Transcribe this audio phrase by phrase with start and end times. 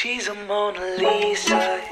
[0.00, 1.82] She's a Mona Lisa.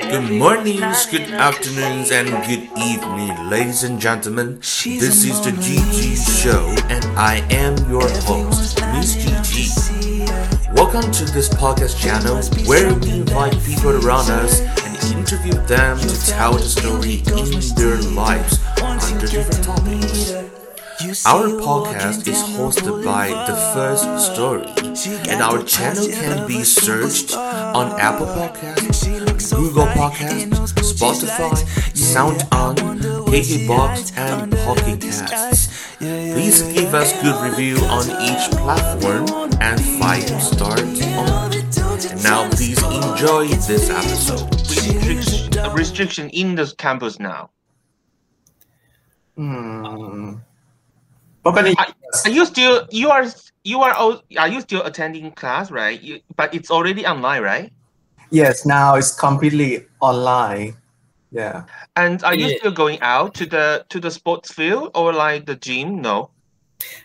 [0.00, 4.60] Good mornings, good afternoons, and good evening, ladies and gentlemen.
[4.60, 10.72] This is the GG Show, and I am your host, Miss GG.
[10.74, 16.26] Welcome to this podcast channel where we invite people around us and interview them to
[16.26, 20.59] tell the story in their lives under different topics.
[21.00, 24.66] Our podcast is hosted by The First Story,
[25.30, 31.56] and our channel can be searched on Apple Podcasts, Google Podcasts, Spotify,
[31.96, 32.76] SoundOn,
[33.32, 35.96] KKBox, and Pocket Casts.
[35.96, 39.24] Please give us good review on each platform
[39.62, 41.52] and five stars on.
[42.10, 44.50] And now, please enjoy this episode.
[44.60, 47.48] restriction, restriction in the campus now.
[49.36, 50.49] อื
[51.44, 51.94] Bongani, are,
[52.24, 53.26] are you still you are
[53.64, 56.00] you are are you still attending class, right?
[56.00, 57.72] You, but it's already online, right?
[58.30, 60.76] Yes, now it's completely online.
[61.32, 61.64] Yeah.
[61.96, 62.58] And are you yeah.
[62.58, 66.00] still going out to the to the sports field or like the gym?
[66.00, 66.30] No.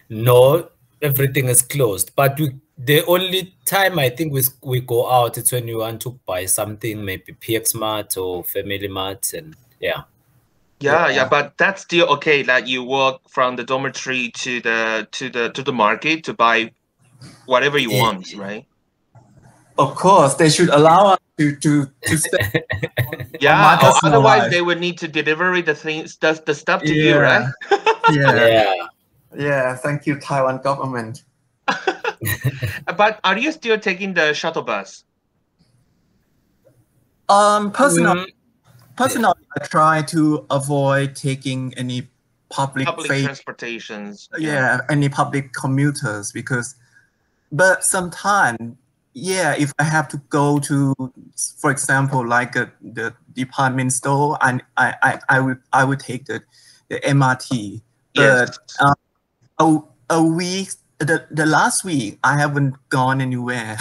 [0.09, 0.69] No,
[1.01, 2.11] everything is closed.
[2.15, 6.01] But we, the only time I think we we go out it's when you want
[6.01, 10.03] to buy something, maybe PX Mart or Family Mart, and yeah.
[10.79, 11.29] Yeah, yeah, Yeah.
[11.29, 12.43] but that's still okay.
[12.43, 16.71] Like you walk from the dormitory to the to the to the market to buy
[17.45, 18.01] whatever you Yeah.
[18.01, 18.65] want, right?
[19.77, 22.63] of course they should allow us to to to stay
[23.39, 23.77] Yeah.
[23.83, 24.51] Or otherwise, life.
[24.51, 27.19] they would need to deliver the things, the, the stuff to you, Yeah.
[27.19, 27.47] right?
[28.09, 28.73] yeah Yeah.
[29.35, 31.23] yeah thank you taiwan government
[32.85, 35.03] But are you still taking the shuttle bus?
[37.27, 38.25] um personal Mm,
[38.95, 42.07] personally i try to avoid taking any
[42.49, 44.29] public, Public fa- transportations.
[44.37, 46.75] yeah any public commuters because
[47.51, 48.75] but sometimes
[49.13, 50.93] yeah if i have to go to
[51.57, 56.25] for example like a, the department store and i i i would i would take
[56.25, 56.41] the
[56.89, 57.81] the mrt
[58.13, 58.57] Yes.
[58.79, 58.95] but
[59.59, 59.79] a,
[60.09, 63.77] a week the, the last week i haven't gone anywhere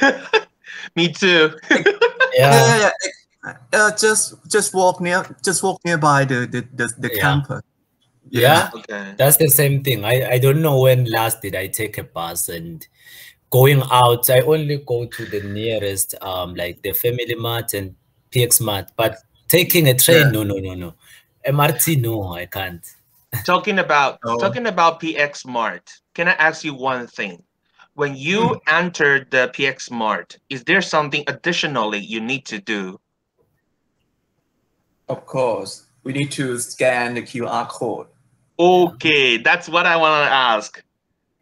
[0.96, 1.50] Me too.
[1.70, 1.82] yeah.
[2.34, 2.90] yeah, yeah, yeah.
[3.72, 7.20] Uh, just just walk near just walk nearby the the the, the Yeah.
[7.20, 7.62] campus
[8.30, 8.70] Yeah.
[8.74, 9.14] Okay.
[9.16, 10.04] That's the same thing.
[10.04, 12.86] I, I don't know when last did I take a bus and
[13.50, 17.94] going out, I only go to the nearest um like the Family Mart and
[18.30, 18.92] PX Mart.
[18.96, 19.16] But
[19.48, 20.30] taking a train, Yeah.
[20.30, 20.94] no, no, no, no.
[21.46, 22.84] MRT, no, I can't.
[23.46, 24.36] talking about Oh.
[24.38, 27.42] talking about PX Mart, can I ask you one thing?
[27.94, 33.00] When you enter the PX Mart, is there something additionally you need to do?
[35.08, 38.06] Of course we need to scan the qr code
[38.60, 40.82] Okay, that's what I want to ask.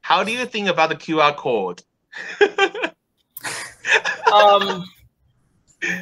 [0.03, 1.82] How do you think about the QR code?
[4.32, 4.84] um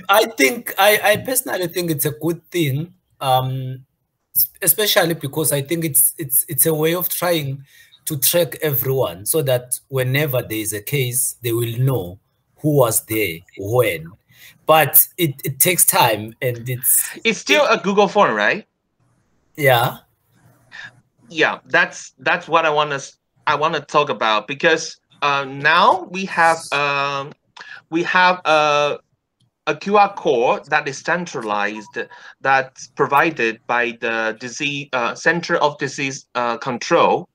[0.08, 3.84] i think i i personally think it's a good thing um
[4.62, 7.62] especially because i think it's it's it's a way of trying
[8.06, 12.18] to track everyone so that whenever there is a case they will know
[12.58, 14.06] who was there when
[14.66, 18.66] but it, it takes time and it's It's still a Google form, right?
[19.56, 19.98] yeah
[21.28, 23.00] yeah that's that's what i want to
[23.46, 27.32] i want to talk about because uh, now we have um,
[27.88, 28.98] we have a,
[29.66, 31.98] a qr code that is centralized
[32.42, 37.28] that's provided by the disease uh, center of disease uh, control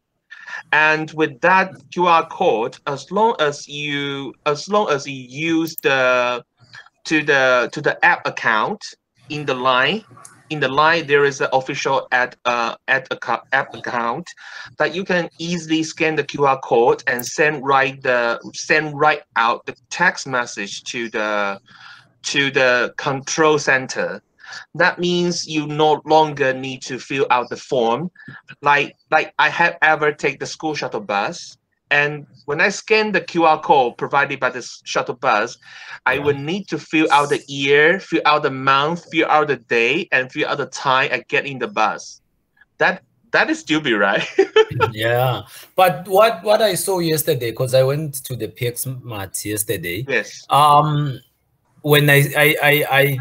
[0.72, 6.44] and with that qr code as long as you as long as you use the
[7.10, 8.82] to the to the app account
[9.30, 10.04] in the line
[10.52, 14.30] in the line there is an official ad uh ad account, app account
[14.78, 19.66] that you can easily scan the QR code and send right the send right out
[19.66, 21.60] the text message to the
[22.22, 24.22] to the control center.
[24.76, 28.12] That means you no longer need to fill out the form.
[28.62, 31.58] Like like I have ever take the school shuttle bus
[31.92, 35.58] and when I scan the QR code provided by this shuttle bus,
[36.06, 39.58] I will need to fill out the year, fill out the month, fill out the
[39.58, 42.22] day, and fill out the time I get in the bus.
[42.78, 44.26] That that is stupid, right?
[44.92, 45.42] yeah
[45.76, 50.46] but what what i saw yesterday because i went to the px mart yesterday yes.
[50.50, 51.20] um
[51.82, 53.18] when i i i, I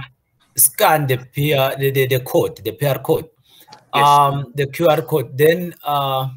[0.56, 3.28] scanned the PR the, the, the code the PR code
[3.94, 4.06] Yes.
[4.06, 6.28] um the QR code then uh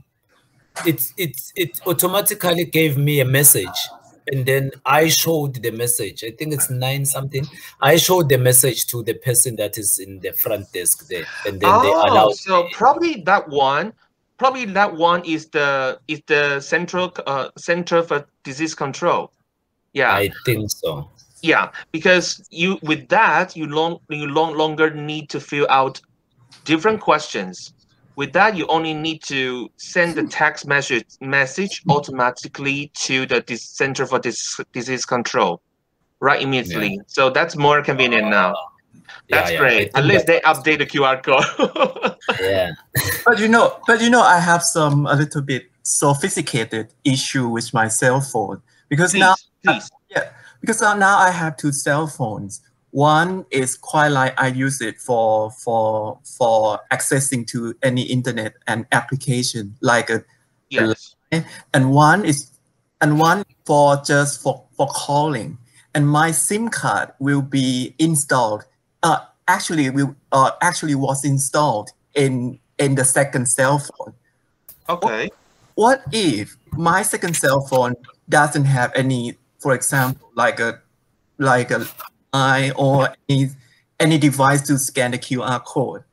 [0.85, 3.67] it it it automatically gave me a message
[4.31, 7.45] and then I showed the message I think it's nine something
[7.81, 11.59] I showed the message to the person that is in the front desk there and
[11.59, 13.93] then they oh, allowed so probably that one,
[14.37, 19.31] probably that one is the is the central uh center for disease control.
[19.93, 20.13] Yeah.
[20.13, 21.09] I think so.
[21.41, 25.99] Yeah, because you with that you long you long longer need to fill out
[26.65, 27.73] different questions.
[28.21, 33.67] With that, you only need to send the text message message automatically to the dis-
[33.67, 35.59] Center for Dis- Disease Control,
[36.19, 36.99] right immediately.
[37.07, 38.53] So that's more convenient now.
[39.31, 39.91] That's yeah, I great.
[39.95, 42.13] At least they update the QR code.
[42.39, 42.73] Yeah.
[43.25, 47.73] But you know, but you know, I have some a little bit sophisticated issue with
[47.73, 49.33] my cell phone because now
[49.63, 49.91] please, please.
[50.11, 50.29] Yeah,
[50.59, 52.61] because now now I have two cell phones.
[52.91, 58.85] One is quite like I use it for for for accessing to any internet and
[58.91, 60.23] application like a,
[60.69, 61.15] Yes.
[61.73, 62.51] and one is
[63.01, 65.57] and one for just for for calling.
[65.93, 68.63] And my SIM card will be installed.
[69.03, 74.13] Uh, actually, will uh actually was installed in in the second cell phone
[74.89, 75.29] Okay.
[75.75, 77.93] what if my second cell phone
[78.27, 80.81] doesn't have any for example like a
[81.37, 81.85] like a
[82.33, 83.49] i or any
[83.99, 86.03] any device to scan the qr code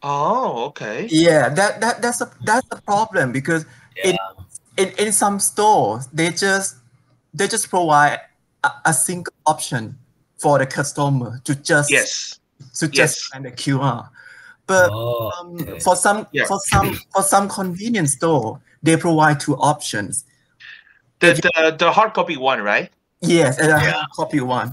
[0.00, 1.08] Oh, okay.
[1.10, 3.66] yeah that that that's a that's a problem because
[4.04, 4.16] in,
[4.76, 6.76] in in some stores they just
[7.34, 8.20] they just provide
[8.62, 9.98] a, a single option
[10.38, 12.38] for the customer to just Yes.
[12.78, 13.16] to just yes.
[13.18, 14.08] scan the qr
[14.68, 15.80] but Oh, um, okay.
[15.80, 16.44] for some Yeah.
[16.46, 20.24] for some for some convenience store they provide two options
[21.18, 22.88] The, the the hard copy one, right?
[23.20, 23.90] yes and i Yeah.
[23.90, 24.72] have a copy one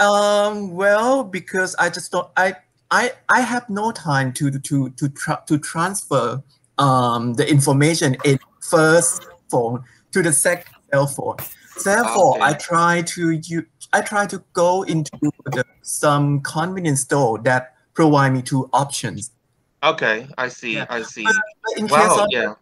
[0.00, 2.54] um well because i just don't i
[2.90, 6.42] i i have no time to to to tra- to transfer
[6.78, 9.82] um the information in first phone
[10.12, 11.36] to the second cell phone
[11.84, 15.10] therefore i try to you i try to go into
[15.46, 19.30] the, some convenience store that provide me two options
[19.84, 20.76] Okay, I see.
[20.76, 20.86] Yeah.
[20.88, 21.24] I see.
[21.24, 22.24] but in case Wow.
[22.24, 22.54] of Yeah.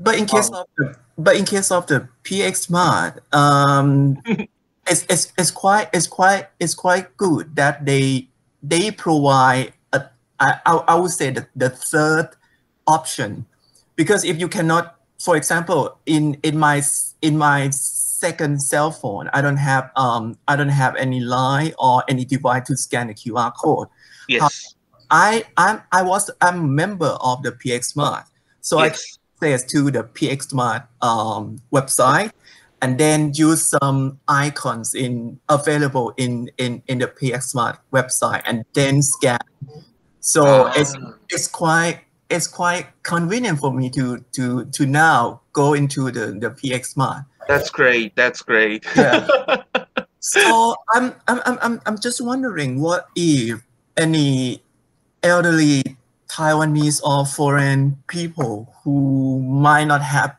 [0.00, 4.18] But in case Um, of the but in case of the PX Smart, um,
[4.88, 8.28] it's, it's it's quite it's quite it's quite good that they
[8.62, 10.04] they provide a
[10.38, 12.30] I I, I would say the, the third
[12.86, 13.46] option
[13.96, 16.82] because if you cannot, for example, in in my
[17.22, 22.04] in my second cell phone, I don't have um I don't have any line or
[22.08, 23.88] any device to scan the QR code.
[24.28, 24.74] Yes.
[25.10, 28.24] I I'm I was I'm a member of the PX Smart,
[28.60, 29.18] so I yes.
[29.42, 32.32] access to the PX Smart um, website
[32.82, 38.64] and then use some icons in available in, in, in the PX Smart website and
[38.74, 39.38] then scan.
[40.20, 41.14] So it's Ah.
[41.30, 46.50] it's quite it's quite convenient for me to to to now go into the, the
[46.50, 47.24] PX Smart.
[47.48, 48.16] That's great.
[48.16, 48.84] That's great.
[48.96, 49.26] Yeah.
[50.18, 53.62] So I'm I'm I'm I'm I'm just wondering what if
[53.96, 54.60] any
[55.22, 55.96] elderly
[56.28, 60.34] Taiwanese or foreign people who might not have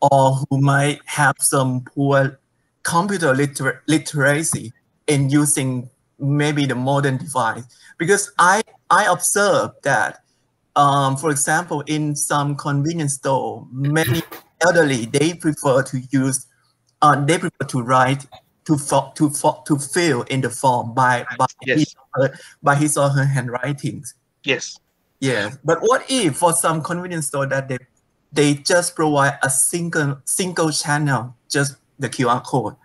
[0.00, 2.38] or who might have some poor
[2.82, 4.72] computer liter- literacy
[5.06, 5.88] in using
[6.18, 7.64] maybe the modern device
[7.98, 10.20] because I I observed that
[10.76, 14.22] um, for example in some convenience store many
[14.60, 16.46] elderly they prefer to use
[17.02, 18.26] uh, they prefer to write
[18.66, 18.76] to
[19.14, 19.30] to
[19.66, 21.78] to fill in the form by by Yes.
[21.78, 24.14] his, or her, by his or her handwritings.
[24.44, 24.78] yes.
[25.22, 27.76] Yes, but what if for some convenience store that they
[28.32, 32.76] they just provide a single single channel, just the QR code?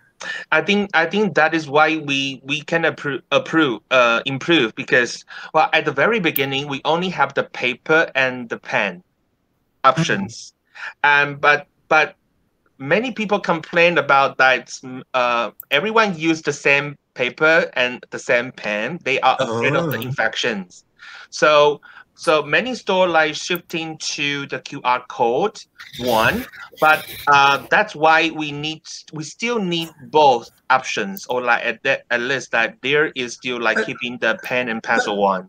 [0.50, 5.24] I think I think that is why we we can approve approve uh improve because
[5.52, 9.02] well at the very beginning we only have the paper and the pen
[9.84, 10.54] options,
[11.04, 12.16] and but but
[12.78, 14.70] many people complain about that
[15.14, 19.98] uh everyone use the same paper and the same pen they are afraid of the
[19.98, 20.00] Oh.
[20.00, 20.84] infections,
[21.30, 21.80] so
[22.16, 25.60] so many store like shifting to the QR code
[26.00, 26.44] one
[26.80, 28.82] but uh, that's why we need
[29.12, 33.60] we still need both options or like at that at least that there is still
[33.60, 35.48] like But- keeping the pen and pencil one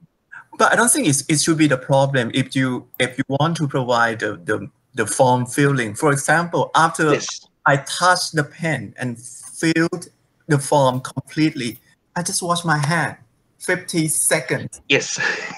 [0.57, 3.57] But I don't think it's, it should be the problem if you if you want
[3.57, 5.93] to provide the the, the form filling.
[5.95, 10.07] For example, after yes I touch the pen and filled
[10.47, 11.79] the form completely,
[12.15, 13.17] I just wash my hand.
[13.59, 14.81] 50 seconds.
[14.87, 15.19] yes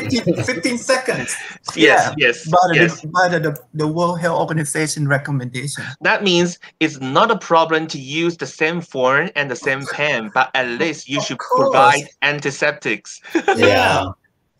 [0.00, 1.34] 15, 15 seconds.
[1.74, 5.84] yes Yeah, yes By, the, yes by the, the, the World Health Organization recommendation.
[6.00, 10.30] that means it's not a problem to use the same phone and the same pen
[10.34, 11.70] but at least you Of should course.
[11.70, 13.20] provide antiseptics
[13.56, 14.06] Yeah.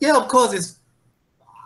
[0.00, 0.52] Yeah, of course.
[0.52, 0.78] It's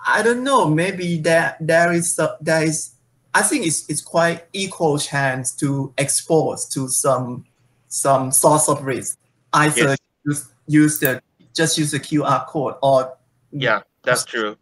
[0.07, 0.67] I don't know.
[0.71, 2.93] Maybe there there is a, there is.
[3.35, 7.45] I think it's it's quite equal chance to expose to some
[7.89, 9.19] some source of risk.
[9.53, 9.99] Either Yes.
[10.25, 11.21] use use the
[11.55, 13.12] just use the QR code or
[13.52, 14.57] yeah that's true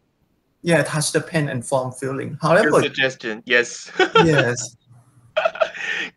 [0.62, 2.30] yeah touch the pen and form filling.
[2.30, 3.90] good However, suggestion yes
[4.24, 4.76] yes.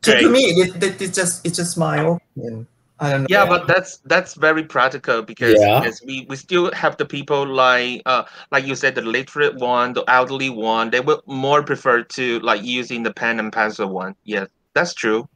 [0.02, 2.68] To, to me, it, it, it's just it's just my opinion.
[3.00, 3.28] I don't know.
[3.30, 5.84] Yeah, but that's that's very practical because Yeah.
[5.84, 9.94] yes, we, we still have the people like uh like you said the literate one,
[9.94, 10.90] the elderly one.
[10.90, 14.16] They will more prefer to like using the pen and pencil one.
[14.24, 15.28] Yes, that's true.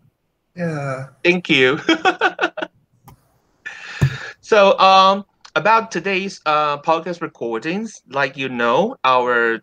[0.55, 1.07] yeah.
[1.23, 1.79] Thank you.
[4.41, 5.25] so, um,
[5.55, 9.59] about today's uh podcast recordings, like you know, our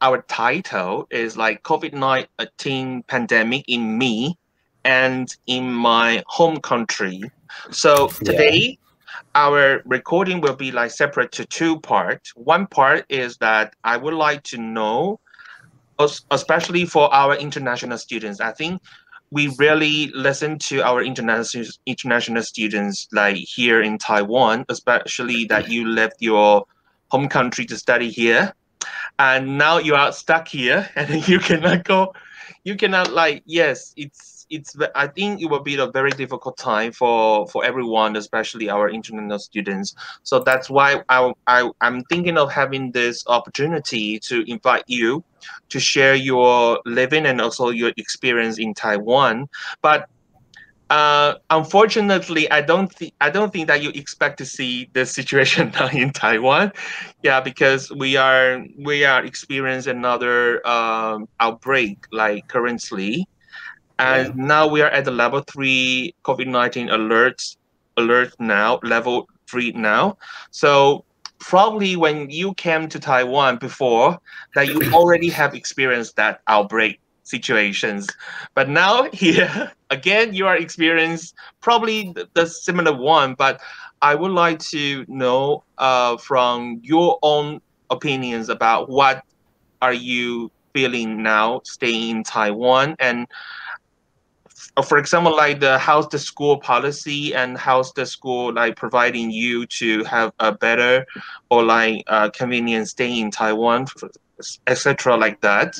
[0.00, 4.36] our title is like COVID nineteen pandemic in me
[4.84, 7.22] and in my home country.
[7.70, 8.32] So Yeah.
[8.32, 8.78] today.
[9.34, 12.32] Our recording will be like separate to two parts.
[12.36, 15.20] One part is that I would like to know,
[16.30, 18.40] especially for our international students.
[18.40, 18.80] I think
[19.30, 25.88] we really listen to our international international students like here in Taiwan, especially that you
[25.88, 26.64] left your
[27.08, 28.54] home country to study here,
[29.18, 32.12] and now you are stuck here, and you cannot go,
[32.64, 34.76] you cannot like yes, it's it's.
[34.94, 39.38] I think it will be a very difficult time for for everyone, especially our international
[39.38, 39.94] students.
[40.22, 45.24] So that's why I I I'm thinking of having this opportunity to invite you
[45.68, 49.48] to share your living and also your experience in Taiwan.
[49.82, 50.08] But
[50.88, 55.72] uh, unfortunately, I don't think I don't think that you expect to see the situation
[55.74, 56.72] now in Taiwan.
[57.22, 63.26] Yeah, because we are we are experiencing another um, outbreak like currently,
[63.98, 67.42] and now we are at the level three COVID nineteen alert
[67.96, 70.18] alert now level three now.
[70.50, 71.04] So
[71.38, 74.18] probably when you came to Taiwan before
[74.54, 78.08] that you already have experienced that outbreak situations
[78.54, 83.60] but now here again you are experiencing probably the, the similar one but
[84.00, 87.60] i would like to know uh, from your own
[87.90, 89.24] opinions about what
[89.82, 93.26] are you feeling now staying in taiwan and
[94.84, 99.66] for example like the how's the school policy and how's the school like providing you
[99.66, 101.06] to have a better
[101.50, 103.86] or like uh, convenient stay in taiwan
[104.66, 105.78] etc like that.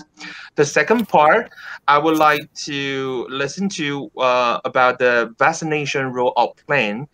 [0.54, 1.50] The second part
[1.86, 7.06] i would like to listen to uh, about the vaccination rollout plan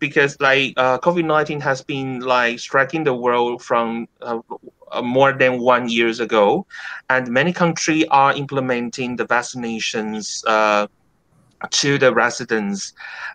[0.00, 4.40] because like uh, covid-19 has been like striking the world from uh,
[5.02, 6.66] more than one years ago
[7.08, 10.88] and many countries are implementing the vaccinations uh,
[11.70, 12.92] to the residents.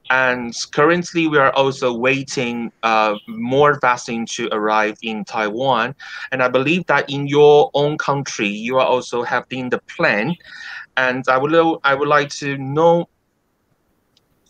[0.10, 5.96] And currently, we are also waiting uh, more vaccine to arrive in Taiwan.
[6.32, 10.36] And I believe that in your own country, you are also having the plan.
[10.98, 11.54] And I would
[11.84, 13.10] I would like to know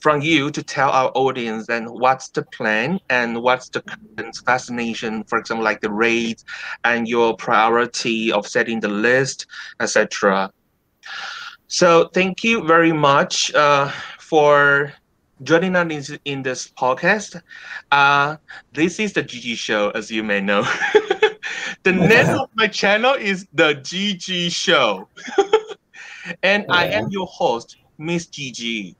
[0.05, 5.23] from you to tell our audience and what's the plan and what's the current vaccination,
[5.23, 6.43] for example, like the rate
[6.83, 9.47] and your priority of setting the list,
[9.79, 10.51] etc.
[11.67, 14.93] So thank you very much uh, for
[15.43, 17.41] joining us in, in this podcast.
[17.91, 18.37] Uh,
[18.73, 20.61] this is the GG Show, as you may know.
[21.83, 25.07] the name of my channel is the GG Show,
[26.43, 28.95] and I am your host, Miss GG.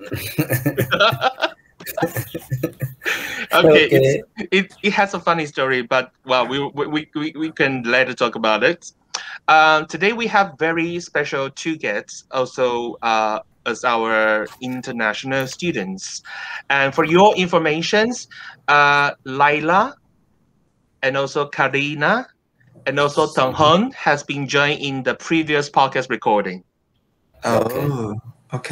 [3.52, 7.82] okay, it's- it, it has a funny story, but well, we, we, we, we can
[7.84, 8.90] later talk about it.
[9.48, 16.22] Um, today we have very special two guests, also uh, as our international students.
[16.70, 18.26] And for your informations,
[18.68, 19.94] uh, Laila
[21.02, 22.26] and also Karina
[22.86, 26.64] and also Tong Hon has been joined in the previous podcast recording.
[27.44, 28.18] Oh, okay.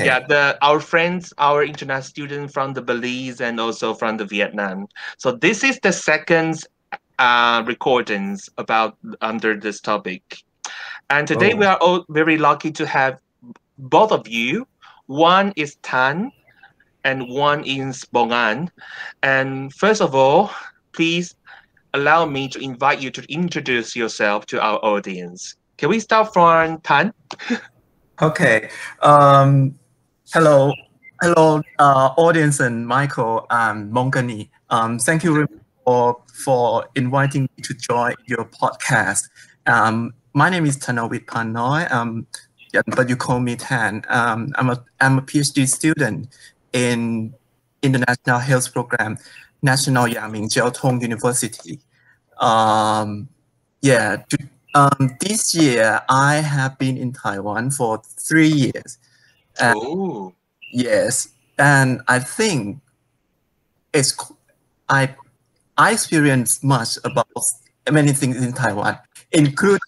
[0.04, 4.86] Yeah, the our friends, our international students from the Belize and also from the Vietnam.
[5.18, 6.64] So this is the second
[7.18, 10.22] uh, recordings about under this topic.
[11.10, 11.56] And today Oh.
[11.56, 13.18] we are all very lucky to have
[13.78, 14.66] both of you.
[15.06, 16.30] One is Tan
[17.04, 18.68] and one is Bongan.
[19.22, 20.50] And first of all,
[20.92, 21.34] please
[21.94, 25.56] allow me to invite you to introduce yourself to our audience.
[25.76, 27.12] Can we start from Tan?
[28.20, 28.68] Okay.
[29.00, 29.78] Um,
[30.32, 30.72] hello,
[31.22, 34.50] hello, uh, audience and Michelle and Bongani.
[34.70, 35.48] Um, thank you
[35.84, 39.28] for for inviting me to join your podcast.
[39.66, 41.90] Um, my name is Tanawit Panoy.
[41.90, 42.26] Um,
[42.86, 44.02] but you call me Tan.
[44.08, 46.28] Um, I'm a I'm a PhD student
[46.72, 47.34] in
[47.82, 49.16] International Health Program,
[49.62, 51.80] National Yang Ming Chiao Tung University.
[52.38, 53.28] Um,
[53.80, 54.22] yeah,
[54.74, 58.98] um, this year I have been in Taiwan for three years.
[59.60, 60.34] Oh,
[60.72, 62.80] Yes, and I think
[63.92, 64.16] it's
[64.88, 65.14] I
[65.76, 67.28] I experienced much about
[67.90, 68.98] many things in Taiwan,
[69.32, 69.80] including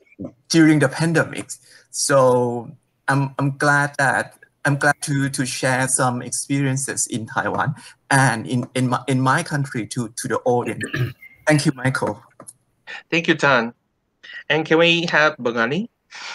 [0.50, 1.50] during the pandemic.
[1.90, 2.70] So
[3.08, 7.74] I'm I'm glad that I'm glad to to share some experiences in Taiwan
[8.10, 10.84] and in in my in my country to to the audience.
[11.46, 12.22] Thank you, Michelle.
[13.10, 13.72] Thank you, Tan.
[14.48, 15.88] And can we have Bongani?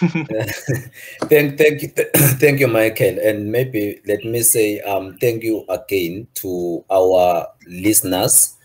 [1.30, 1.88] thank, thank you,
[2.36, 3.18] thank you, Michelle.
[3.18, 8.56] And maybe let me say um, thank you again to our listeners.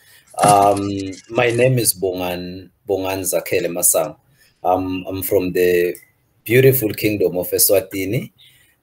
[0.44, 0.90] Um,
[1.30, 4.18] my name is Bongan Bongan Zakele Masang.
[4.64, 5.96] Um, I'm from the
[6.44, 8.32] beautiful kingdom of Eswatini.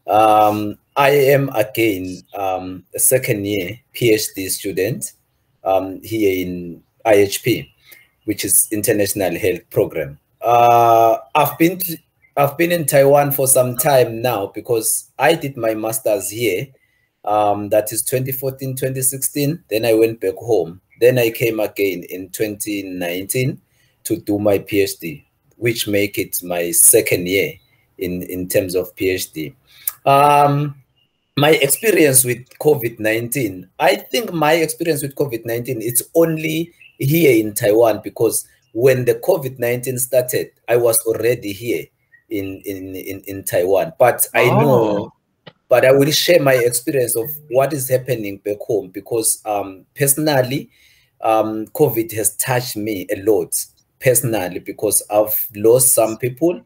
[0.06, 5.12] Um, I am again um, a second year PhD student
[5.64, 7.68] um, here in IHP,
[8.24, 10.18] which is International Health Program.
[10.42, 11.96] Uh, I've been to,
[12.36, 16.66] I've been in Taiwan for some time now because I did my master's here.
[17.24, 19.62] Um, that is 2014, 2016.
[19.70, 20.80] Then I went back home.
[21.00, 23.60] Then I came again in 2019
[24.04, 25.24] to do my PhD,
[25.56, 27.54] which make it my second year
[27.98, 29.54] in, in terms of PhD.
[30.04, 30.74] Um,
[31.36, 38.00] my experience with COVID-19, I think my experience with COVID-19, it's only here in Taiwan
[38.02, 41.84] because when the COVID-19 started, I was already here
[42.30, 43.92] in, in, in, in Taiwan.
[43.98, 44.58] But I Oh.
[44.58, 45.12] know,
[45.68, 50.70] but I will share my experience of what is happening back home because um, personally,
[51.22, 53.54] um, COVID has touched me a lot
[54.00, 56.60] personally because I've lost some people.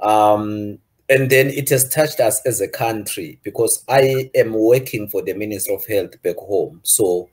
[0.00, 5.22] Um, and then it has touched us as a country because I am working for
[5.22, 6.80] the Minister of Health back home.
[6.84, 7.28] So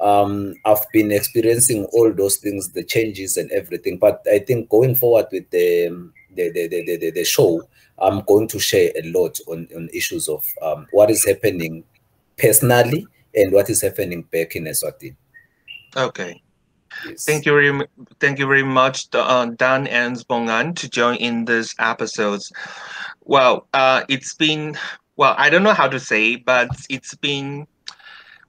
[0.00, 3.98] um, I've been experiencing all those things, the changes and everything.
[3.98, 7.62] But I think going forward with the um, the, the, the, the, the show,
[7.98, 11.84] I'm going to share a lot on, on issues of um, what is happening
[12.36, 15.16] personally and what is happening back in Eswatini.
[15.96, 16.40] Okay.
[17.06, 17.24] Yes.
[17.24, 17.86] Thank you very,
[18.20, 22.52] thank you very much, uh, Dan and Bongan, to join in this episodes.
[23.24, 24.76] Well, uh, it's been
[25.18, 27.66] well, I don't know how to say, but it's been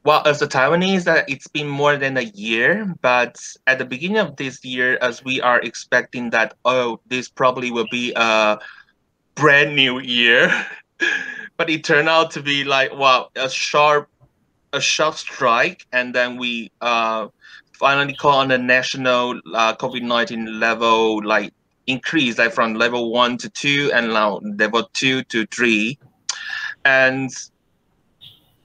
[0.04, 2.94] well as a Taiwanese, uh, it's been more than a year.
[3.02, 7.72] But at the beginning of this year, as we are expecting that, oh, this probably
[7.72, 8.60] will be a
[9.36, 10.52] brand new year,
[11.58, 14.10] but it turned out to be like wow, a sharp,
[14.74, 17.28] a sharp strike, and then we uh
[17.80, 21.54] finally call on the national uh, COVID-19 level like
[21.88, 25.98] increase like from level one to two and now level two to three
[26.84, 27.32] and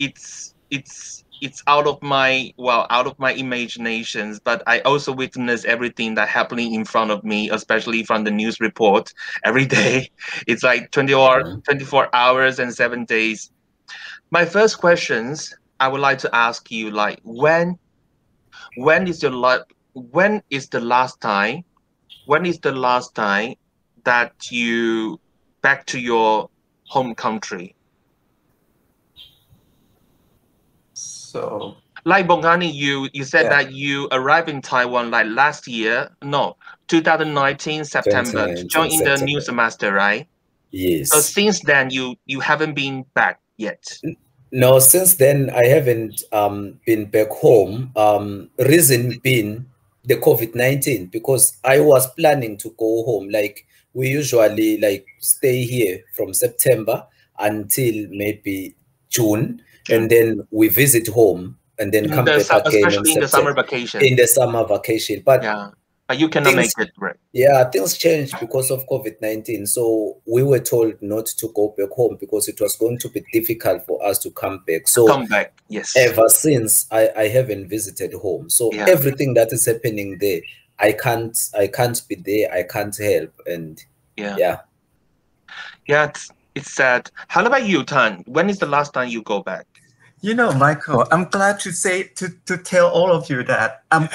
[0.00, 5.64] it's it's it's out of my well out of my imaginations but i also witness
[5.64, 9.08] everything that happening in front of me especially from the news report
[9.44, 10.08] every day.
[10.46, 11.62] It's like 20 hour, Mhm.
[11.64, 13.50] 24 hours and seven days.
[14.30, 17.76] My first questions i would like to ask you like when
[18.76, 21.62] when is your la- when is the last time
[22.24, 23.54] when is the last time
[24.04, 25.18] that you
[25.62, 26.48] back to your
[26.88, 27.73] home country
[31.34, 33.54] So like bongani you you said Yeah.
[33.56, 36.54] that you arrived in taiwan like last year no
[36.88, 40.28] 2019 september to join in the new semester right
[40.70, 41.10] Yes.
[41.10, 43.82] so since then you you haven't been back yet
[44.52, 47.90] No, since then I haven't um, been back home.
[47.96, 49.66] Um, reason being
[50.06, 53.26] the COVID nineteen because I was planning to go home.
[53.34, 53.66] Like
[53.98, 57.02] we usually like stay here from September
[57.40, 58.76] until maybe
[59.10, 59.58] June,
[59.90, 63.52] and then we visit home and then come the, back again especially in the summer
[63.54, 65.22] vacation in the summer vacation.
[65.24, 65.70] But yeah
[66.06, 69.66] but you cannot Things- make it right yeah, things changed because of COVID 19.
[69.66, 73.24] So we were told not to go back home because it was going to be
[73.32, 74.86] difficult for us to come back.
[74.86, 78.50] So come back yes ever since I, I haven't visited home.
[78.50, 78.86] So Yeah.
[78.88, 80.42] everything that is happening there,
[80.78, 83.32] I can't I can't be there, I can't help.
[83.46, 83.82] And
[84.16, 84.60] yeah yeah.
[85.88, 89.42] yeah it's, it's sad how about you tan when is the last time you go
[89.42, 89.66] back
[90.24, 94.08] You know, Michael, I'm glad to say to, to tell all of you that I'm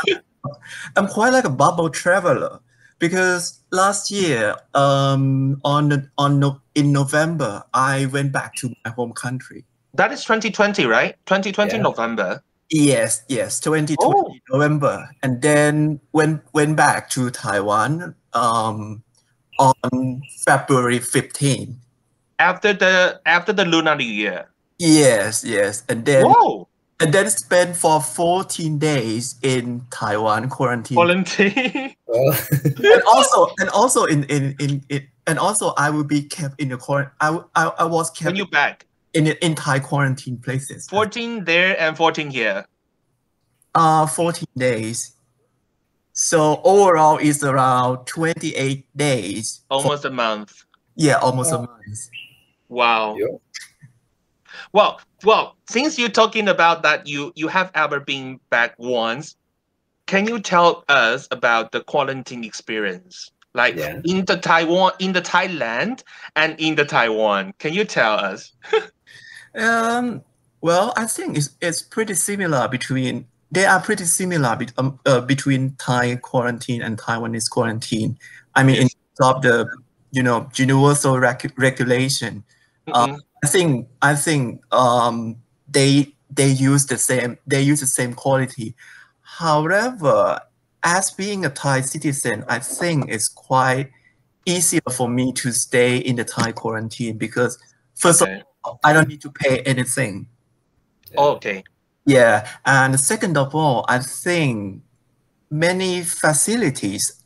[0.96, 2.62] I'm quite like a bubble traveler
[2.98, 8.90] because last year, um, on the, on no, in November, I went back to my
[8.90, 9.66] home country.
[9.94, 11.16] That is 2020, right?
[11.28, 11.84] 2020 Yeah.
[11.84, 12.42] November.
[12.72, 14.34] Yes, yes, 2020 Oh.
[14.50, 19.04] November, and then went went back to Taiwan um,
[19.60, 21.80] on February 15.
[22.40, 24.48] After the after the Lunar New Year.
[24.80, 26.68] Yes, yes, and then Whoa!
[27.02, 30.96] and then spent for 14 days in Taiwan quarantine.
[30.96, 31.94] Volunteer.
[32.10, 36.60] Well, and also and also in in in it and also I will be kept
[36.60, 37.14] in the quarantine.
[37.22, 38.88] I was kept when you back.
[39.14, 40.88] in in Thai quarantine places.
[40.90, 42.66] 14 there and 14 here.
[43.76, 45.14] Uh, 14 days.
[46.14, 49.62] So overall, it's around 28 days.
[49.68, 50.64] for- Almost a month.
[50.96, 52.00] yeah, almost a month.
[52.70, 53.16] Wow.
[53.18, 53.38] Yeah.
[54.74, 59.36] Well, well, since you're talking about that, you you have ever been back once.
[60.06, 64.00] Can you tell us about the quarantine experience, like Yeah.
[64.06, 66.04] in the Taiwan, in the Thailand,
[66.36, 67.54] and in the Taiwan?
[67.60, 68.52] Can you tell us?
[69.56, 70.22] Um,
[70.62, 75.22] well, I think it's it's pretty similar between they are pretty similar bet, um, uh,
[75.22, 78.18] between Thai quarantine and Taiwanese quarantine.
[78.54, 79.68] I mean, in terms of the
[80.12, 82.44] you know universal rec- regulation,
[82.88, 83.20] Mm-mm.
[83.44, 88.76] I think I think um, they they use the same they use the same quality.
[89.22, 90.40] However,
[90.84, 93.92] as being a Thai citizen, I think it's quite
[94.46, 97.58] easier for me to stay in the Thai quarantine because
[97.96, 98.40] first Okay.
[98.40, 100.28] of all, I don't need to pay anything.
[101.18, 101.64] okay.
[102.06, 104.82] Yeah, and second of all, I think
[105.52, 107.24] many facilities,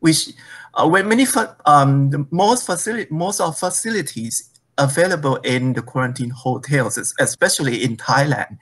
[0.00, 0.30] which
[0.74, 6.30] uh, when many fa- um the most facility most of facilities available in the quarantine
[6.30, 8.58] hotels, especially in Thailand,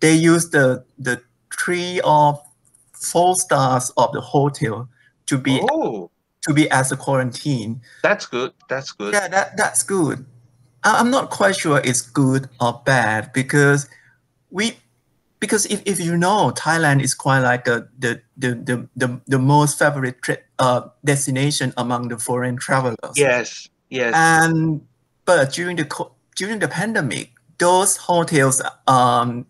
[0.00, 1.20] they use the the
[1.58, 2.42] three or
[2.92, 4.88] four stars of the hotel
[5.26, 6.10] to be Oh,
[6.46, 7.80] to be as a quarantine.
[8.02, 8.52] that's good.
[8.68, 9.14] That's good.
[9.14, 10.24] Yeah, that that's good.
[10.84, 13.88] I'm not quite sure it's good or bad because
[14.50, 14.76] we
[15.40, 19.38] because if, if you know Thailand is quite like a, the, the, the, the, the
[19.38, 22.96] most favorite tri- uh, destination among the foreign travelers.
[23.14, 23.68] Yes.
[23.90, 24.14] Yes.
[24.16, 24.80] And
[25.24, 25.86] but during the
[26.36, 29.46] during the pandemic, those hotels um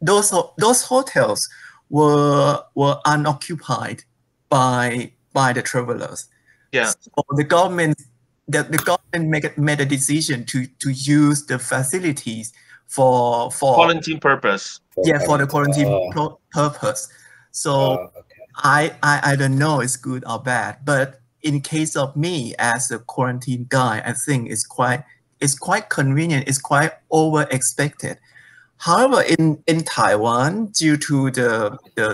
[0.00, 1.48] those those hotels
[1.90, 4.02] were were unoccupied
[4.48, 6.26] by by the travelers.
[6.72, 6.86] Yeah.
[6.86, 8.00] So the government
[8.48, 12.52] the, the government made, a- made a decision to to use the facilities
[12.86, 14.80] for for Quarantine purpose.
[15.04, 17.08] yeah for the quarantine pro- purpose.
[17.50, 18.42] So oh, okay.
[18.56, 22.90] I, I I don't know it's good or bad, but in case of me as
[22.90, 25.04] a quarantine guy, I think it's quite
[25.40, 26.48] it's quite convenient.
[26.48, 28.18] It's quite over expected.
[28.78, 32.08] However, in in Taiwan, due to the the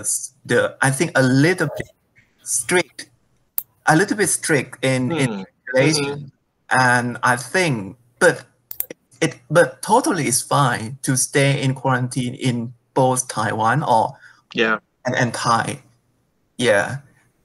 [0.45, 1.89] the I think a little bit
[2.43, 3.09] strict,
[3.87, 5.43] a little bit strict in in Hmm.
[5.73, 6.31] regulation,
[6.69, 8.45] and I think, but
[9.21, 14.13] it but totally is fine to stay in quarantine in both Taiwan or
[14.53, 14.77] Yeah.
[15.05, 15.81] and, and Thai.
[16.57, 16.97] Yeah,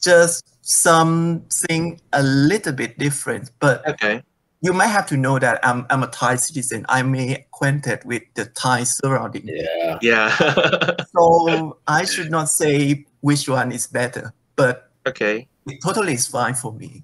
[0.03, 3.50] just something a little bit different.
[3.59, 4.22] But Okay.
[4.61, 6.85] you might have to know that I'm, I'm a Thai citizen.
[6.88, 9.48] I'm acquainted with the Thai surrounding.
[9.48, 9.98] Yeah.
[10.02, 10.96] Yeah.
[11.18, 15.48] So I should not say which one is better, but okay.
[15.66, 17.02] it totally is fine for me.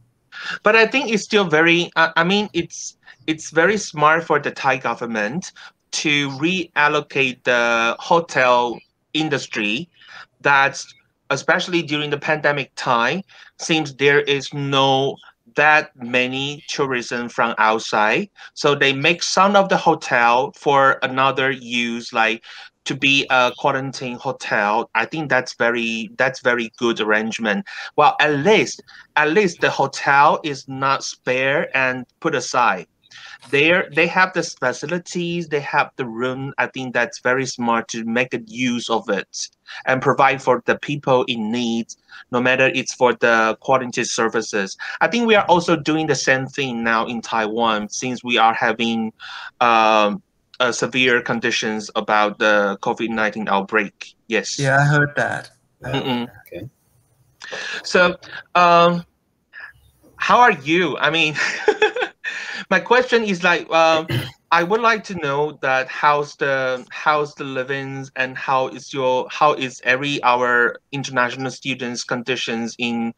[0.63, 1.91] but I think it's still very.
[1.97, 2.97] Uh, I mean, it's
[3.27, 5.53] it's very smart for the Thai government
[6.03, 8.79] to reallocate the hotel
[9.15, 9.89] industry.
[10.43, 10.87] That's
[11.31, 13.23] especially during the pandemic time,
[13.59, 15.17] since there is no
[15.57, 22.13] that many tourism from outside, so they make some of the hotel for another use,
[22.13, 22.43] like
[22.85, 24.91] to be a quarantine hotel.
[24.95, 27.67] I think that's very that's very good arrangement.
[27.97, 28.83] Well, at least
[29.17, 32.87] at least the hotel is not spare and put aside.
[33.51, 36.53] There they have the facilities, they have the room.
[36.59, 39.49] I think that's very smart to make a use of it
[39.87, 41.87] and provide for the people in need,
[42.31, 44.77] no matter it's for the quarantine services.
[45.01, 48.55] I think we are also doing the same thing now in Taiwan since we are
[48.55, 49.13] having
[49.61, 50.23] um,
[50.61, 54.15] uh, severe conditions about the COVID 19 outbreak.
[54.29, 54.59] Yes.
[54.59, 55.51] Yeah, I heard that.
[55.83, 56.29] Mm-mm.
[56.47, 56.69] Okay.
[57.83, 58.17] So,
[58.55, 59.05] um,
[60.17, 60.97] how are you?
[60.97, 61.35] I mean,
[62.71, 64.07] my question is like, um,
[64.51, 69.27] I would like to know that how's the how's the livings and how is your
[69.31, 73.13] how is every our international students conditions in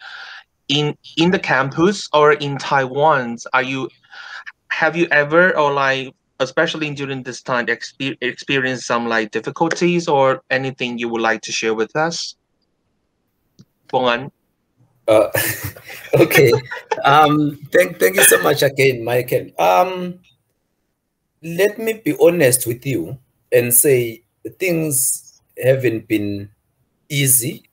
[0.69, 3.37] in in the campus or in Taiwan?
[3.53, 3.91] Are you
[4.71, 10.43] have you ever or like especially during this time expe- experience some like difficulties or
[10.51, 12.37] anything you would like to share with us?
[13.89, 14.31] Bongan?
[15.09, 15.29] Uh,
[16.15, 16.53] okay.
[17.05, 19.49] Um, thank, thank you so much again, Michelle.
[19.59, 20.21] Um,
[21.43, 23.19] let me be honest with you
[23.53, 24.23] and say
[24.59, 26.51] things haven't been
[27.09, 27.65] easy.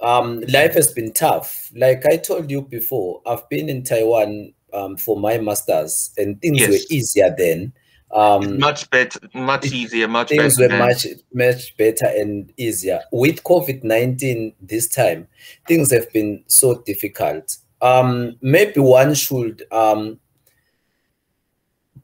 [0.00, 1.70] Um, life has been tough.
[1.76, 6.68] Like I told you before, I've been in Taiwan um, for my masters, and things
[6.68, 7.72] were easier then.
[8.12, 10.72] Um, much better, much easier, much things better.
[10.72, 15.26] were much much better and easier with covid-19 this time
[15.66, 20.18] things have been so difficult um maybe one should um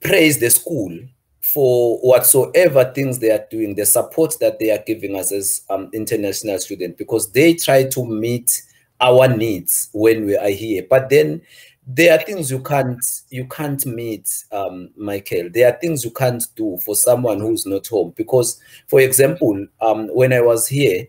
[0.01, 0.99] praise the school
[1.41, 5.88] for whatsoever things they are doing the support that they are giving us as um,
[5.93, 8.62] international students because they try to meet
[9.01, 11.41] our needs when we are here but then
[11.87, 16.45] there are things you can't you can't meet um, michelle there are things you can't
[16.55, 21.05] do for someone who's not home because for example um, when i was here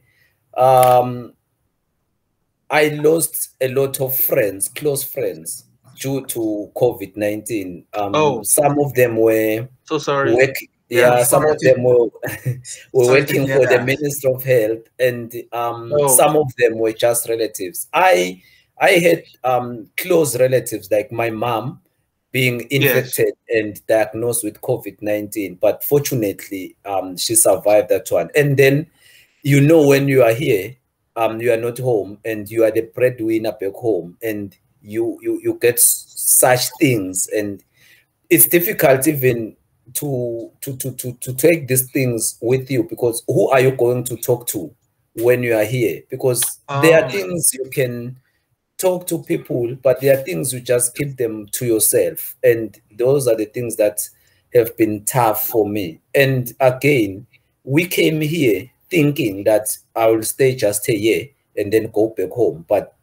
[0.58, 1.34] um,
[2.72, 8.42] i lost a lot of friends close friends due to covid-19 um, Oh.
[8.44, 10.34] some of them were So sorry.
[10.34, 10.56] work,
[10.90, 12.08] Yeah, yeah, some of to- them were,
[12.94, 13.82] were working for the.
[13.86, 16.08] Minister of Health, and um, Oh.
[16.16, 17.88] some of them were just relatives.
[17.94, 18.42] I
[18.84, 21.80] I had um, close relatives like my mom
[22.34, 28.30] being infected and diagnosed with COVID nineteen, but fortunately, um, she survived that one.
[28.36, 28.88] And then,
[29.44, 30.76] you know, when you are here,
[31.16, 35.40] um, you are not home, and you are the breadwinner back home, and you you
[35.42, 37.64] you get such things, and
[38.30, 39.56] it's difficult even
[39.94, 44.04] to to to to to take these things with you because who are you going
[44.04, 44.74] to talk to
[45.18, 47.12] when you are here because there are Oh.
[47.12, 48.18] things you can
[48.84, 52.36] talk to people but there are things you just keep them to yourself.
[52.44, 54.02] And those are the things that
[54.54, 56.02] have been tough for me.
[56.14, 57.26] And again
[57.64, 62.30] we came here thinking that i will stay just a year and then go back
[62.30, 62.66] home.
[62.68, 62.96] But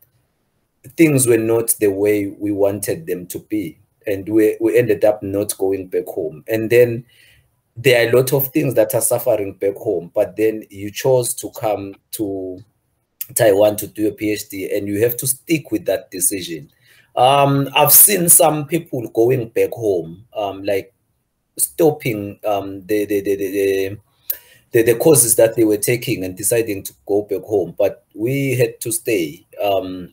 [0.97, 3.79] things were not the way we wanted them to be.
[4.07, 6.45] And we, we ended up not going back home.
[6.49, 7.05] And then
[7.77, 10.11] there are a lot of things that are suffering back home.
[10.15, 12.59] But then you chose to come to
[13.35, 16.71] taiwan to do a phd and you have to stick with that decision
[17.17, 20.93] um, i've seen some people going back home um, like
[21.59, 23.99] stopping um, the, the, the, the,
[24.73, 28.55] the the, courses that they were taking and deciding to go back home but we
[28.55, 30.13] had to stay um,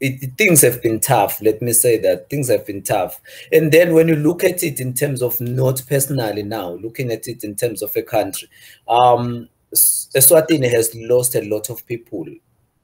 [0.00, 1.40] it, things have been tough.
[1.40, 3.20] Let me say that things have been tough.
[3.52, 7.26] And then when you look at it in terms of not personally now, looking at
[7.26, 8.48] it in terms of a country,
[8.88, 12.24] um, Eswatini has lost a lot of people,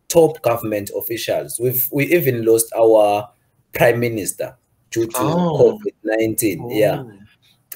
[0.09, 1.59] top government officials.
[1.61, 3.29] We've we even lost our
[3.73, 4.57] prime minister
[4.91, 5.79] due to Oh.
[5.81, 6.71] COVID nineteen.
[6.71, 7.05] Yeah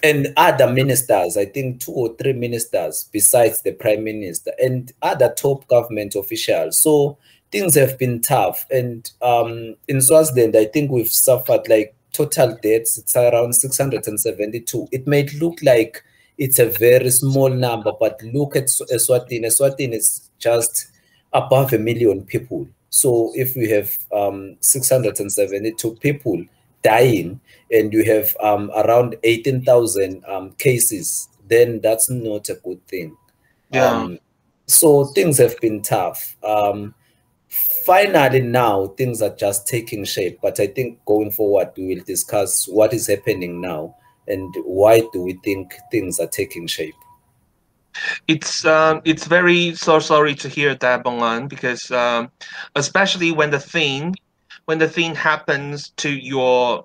[0.02, 5.32] and other ministers, I think two or three ministers besides the prime minister and other
[5.36, 6.78] top government officials.
[6.78, 7.18] So
[7.50, 8.66] things have been tough.
[8.70, 14.88] And um, in Swaziland, I think we've suffered like total deaths, it's around 672.
[14.92, 16.02] It may look like
[16.38, 19.46] it's a very small number, but look at Sw- Eswatini.
[19.46, 20.88] Eswatini is just
[21.32, 22.68] above a million people.
[22.90, 26.44] So if we have um, 672 people
[26.82, 33.16] dying and you have um, around 18,000 um, cases, then that's not a good thing.
[33.70, 33.86] Yeah.
[33.86, 34.18] Um,
[34.66, 36.36] so things have been tough.
[36.44, 36.94] Um,
[37.48, 40.38] finally, now things are just taking shape.
[40.42, 43.94] But I think going forward, we will discuss what is happening now
[44.28, 46.94] and why do we think things are taking shape.
[48.28, 52.30] it's um it's very so sorry to hear that Bongan because um
[52.74, 54.14] especially when the thing
[54.66, 56.84] when the thing happens to your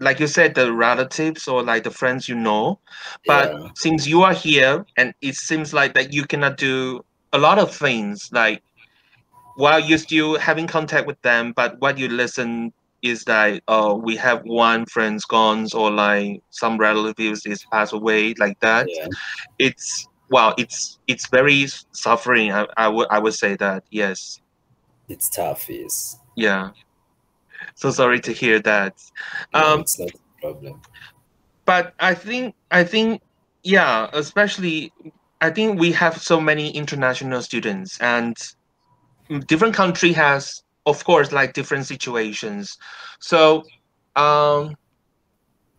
[0.00, 2.78] like you said the relatives or like the friends you know
[3.26, 3.68] but Yeah.
[3.76, 7.74] since you are here and it seems like that you cannot do a lot of
[7.74, 8.62] things like
[9.56, 14.16] while you're still having contact with them but what you listen is that oh we
[14.16, 19.06] have one friend's gone or like some relatives is passed away like that yeah.
[19.58, 24.40] it's well it's it's very suffering i, I would i would say that yes
[25.08, 26.18] It's tough, yes.
[26.36, 26.70] yeah
[27.74, 28.94] so sorry to hear that
[29.54, 30.80] No, um it's not a problem.
[31.64, 33.20] but i think i think
[33.62, 34.92] yeah especially
[35.40, 38.36] i think we have so many international students and
[39.46, 42.78] different country has of course like different situations.
[43.20, 43.62] So
[44.16, 44.76] um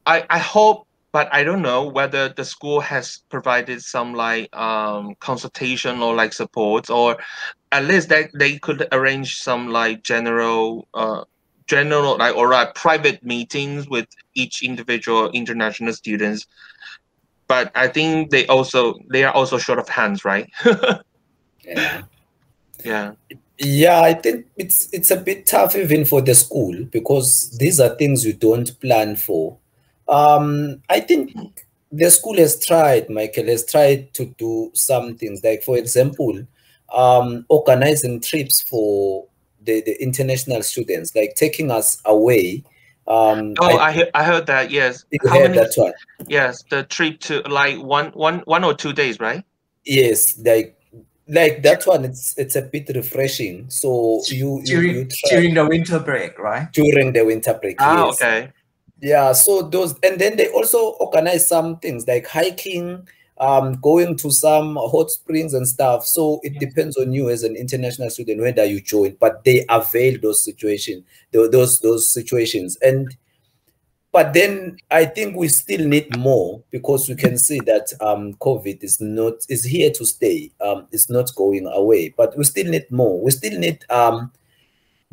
[0.06, 5.14] i i hope but i don't know whether the school has provided some like um
[5.20, 7.18] consultation or like support or
[7.72, 11.24] at least that they could arrange some like general uh
[11.68, 16.46] general like or like private meetings with each individual international students.
[17.48, 20.50] But i think they also they are also short of hands right?
[21.66, 22.02] Yeah.
[22.84, 23.12] yeah
[23.60, 27.96] Yeah, I think it's it's a bit tough even for the school because these are
[27.96, 29.58] things you don't plan for.
[30.08, 31.36] Um, I think
[31.92, 35.44] the school has tried, Michelle, has tried to do some things.
[35.44, 36.46] Like, for example,
[36.94, 39.28] um, organizing trips for
[39.64, 42.64] the, the international students, like taking us away.
[43.08, 45.94] Um, oh I i, he- I heard that yes you how heard many that one.
[46.28, 49.44] yes the trip to like one one one or two days right
[49.86, 50.78] Yes, like
[51.28, 52.06] like that one.
[52.06, 53.70] It's it's a bit refreshing.
[53.70, 56.72] So you you, during you try during the winter break, right?
[56.74, 57.78] during the winter break.
[57.80, 58.22] ah yes.
[58.22, 58.52] okay
[59.04, 63.06] Yeah, so those, and then they also organize some things like hiking,
[63.38, 66.06] um, going to some hot springs and stuff.
[66.08, 70.18] So it depends on you as an international student whether you join, but they avail
[70.22, 72.78] those situations, those those situations.
[72.82, 73.14] And
[74.14, 78.82] but then I think we still need more because we can see that um, COVID
[78.84, 80.52] is not is here to stay.
[80.62, 83.22] Um, it's not going away, but we still need more.
[83.22, 84.32] We still need um,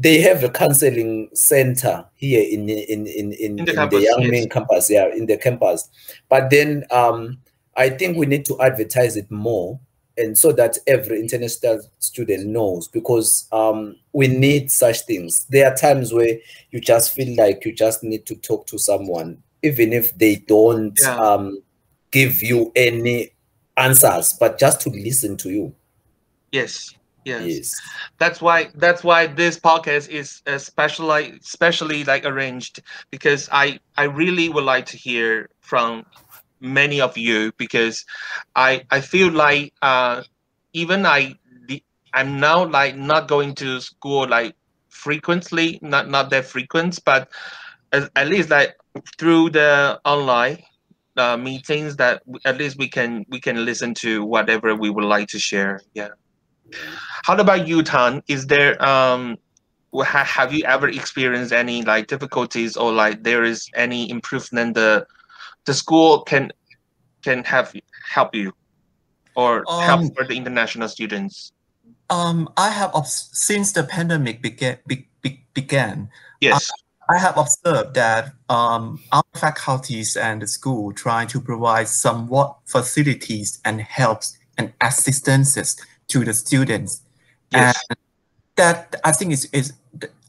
[0.01, 4.23] they have a counseling center here in in in in, in the, in the young
[4.23, 4.47] yes.
[4.51, 5.91] campus yeah in the campus
[6.31, 7.37] but then um
[7.77, 9.79] i think we need to advertise it more
[10.21, 15.75] and so that every international student knows because um we need such things there are
[15.75, 16.37] times where
[16.71, 20.99] you just feel like you just need to talk to someone even if they don't
[21.03, 21.17] yeah.
[21.17, 21.63] um
[22.11, 23.31] give you any
[23.77, 25.75] answers but just to listen to you
[26.53, 27.47] yes Yes.
[27.47, 27.81] yes.
[28.19, 34.49] That's why that's why this podcast is especially especially like arranged because I I really
[34.49, 36.07] would like to hear from
[36.61, 38.05] many of you because
[38.55, 40.23] I I feel like uh
[40.73, 41.37] even I
[42.13, 44.55] I'm now like not going to school like
[44.89, 47.29] frequently not not that frequent but
[47.93, 48.77] at, at least like
[49.19, 50.59] through the online
[51.17, 55.29] uh, meetings that at least we can we can listen to whatever we would like
[55.29, 56.09] to share yeah
[57.25, 58.23] how about you, Tan?
[58.29, 59.37] Is there um,
[60.05, 65.07] have you ever experienced any like difficulties or like there is any improvement in the
[65.65, 66.53] the school can
[67.23, 67.75] can have
[68.09, 68.53] help you
[69.35, 71.53] or um, help for the international students?
[72.09, 76.11] Um, I have since the pandemic began be, be, began.
[76.41, 76.71] Yes.
[77.09, 82.57] I, I have observed that um, our faculties and the school try to provide somewhat
[82.67, 85.77] facilities and helps and assistances
[86.09, 87.03] to the students.
[87.53, 87.77] Yes.
[87.91, 87.99] And
[88.57, 89.73] that I think is, is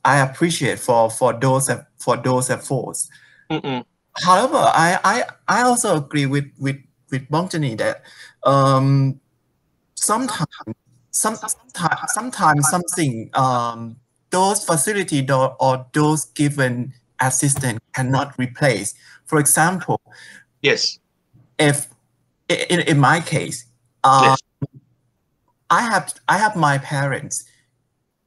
[0.04, 3.10] I appreciate for for those for those efforts.
[3.50, 3.86] Mm-mm.
[4.18, 6.78] However, I, I I also agree with with
[7.12, 8.04] with Bongani that
[8.44, 9.20] um,
[9.96, 10.76] sometimes
[11.12, 13.96] some sometimes sometimes something um,
[14.30, 18.96] those facility or, or those given assistance cannot replace.
[19.26, 20.02] For example,
[20.62, 21.00] yes,
[21.58, 21.88] if
[22.50, 23.66] in, in my case,
[24.04, 24.80] uh, yes.
[25.70, 27.46] I have I have my parents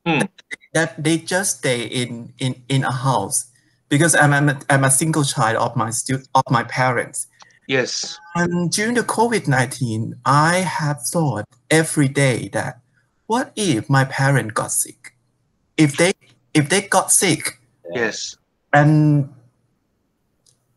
[0.07, 0.29] mm.
[0.73, 3.53] that they just stay in in in a house
[3.89, 7.27] because I'm I'm a, I'm a single child of my stu- of my parents.
[7.67, 8.19] Yes.
[8.35, 12.81] And during the COVID nineteen, I have thought every day that
[13.27, 15.15] what if my parent got sick?
[15.77, 16.13] If they
[16.53, 17.59] if they got sick,
[17.93, 18.37] yes.
[18.73, 19.33] And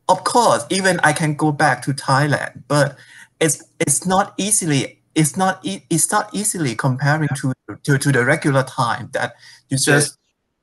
[0.09, 2.97] of course, even I can go back to Thailand, but
[3.39, 8.63] it's it's not easily it's not it's not easily comparing to, to to the regular
[8.63, 9.33] time that
[9.69, 10.17] you just.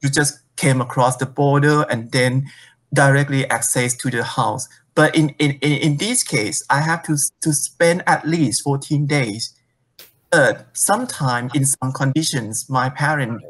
[0.05, 2.47] You just came across the border and then
[2.93, 4.69] directly access to the house.
[4.95, 9.55] But in in, in, this case, I have to to spend at least 14 days.
[10.31, 13.45] But sometime in some conditions, my parents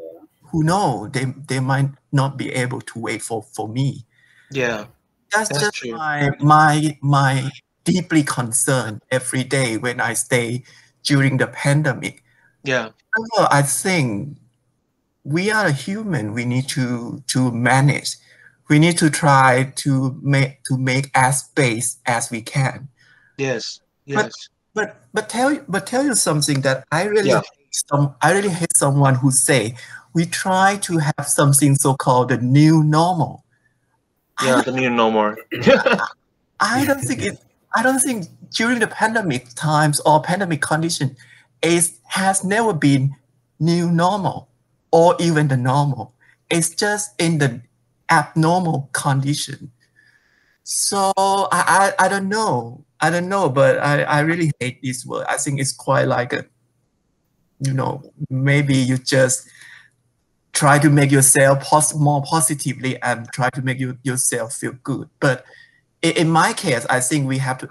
[0.51, 4.05] who know they, they might not be able to wait for, for me.
[4.51, 4.85] Yeah.
[5.33, 5.91] That's, that's just true.
[5.91, 7.49] my my my
[7.83, 10.63] deeply concerned every day when I stay
[11.03, 12.23] during the pandemic.
[12.63, 12.89] Yeah.
[13.13, 14.37] However, I think
[15.25, 16.33] we are a human.
[16.33, 18.15] We need to to manage.
[18.69, 22.87] We need to try to make to make as space as we can.
[23.37, 23.81] Yes.
[24.05, 24.15] Yes.
[24.15, 24.31] But
[24.73, 27.41] but but tell you but tell you something that I really yeah.
[27.41, 29.75] hate some I really hate someone who say
[30.13, 33.43] we try to have something so called the new normal.
[34.43, 35.35] Yeah, the new normal.
[36.59, 37.39] I don't think it
[37.75, 41.17] I don't think during the pandemic times or pandemic condition,
[41.63, 43.15] it has never been
[43.59, 44.49] new normal
[44.95, 46.13] or even the normal.
[46.49, 47.61] It's just in the
[48.09, 49.69] abnormal condition.
[50.63, 52.85] So I, I, I don't know.
[53.01, 55.25] I don't know, but I, I really hate this word.
[55.27, 56.45] I think it's quite like a,
[57.59, 59.45] you know, maybe you just
[60.53, 65.09] try to make yourself pos- more positively and try to make you, yourself feel good.
[65.19, 65.43] But
[66.01, 67.67] in my case, I think we have to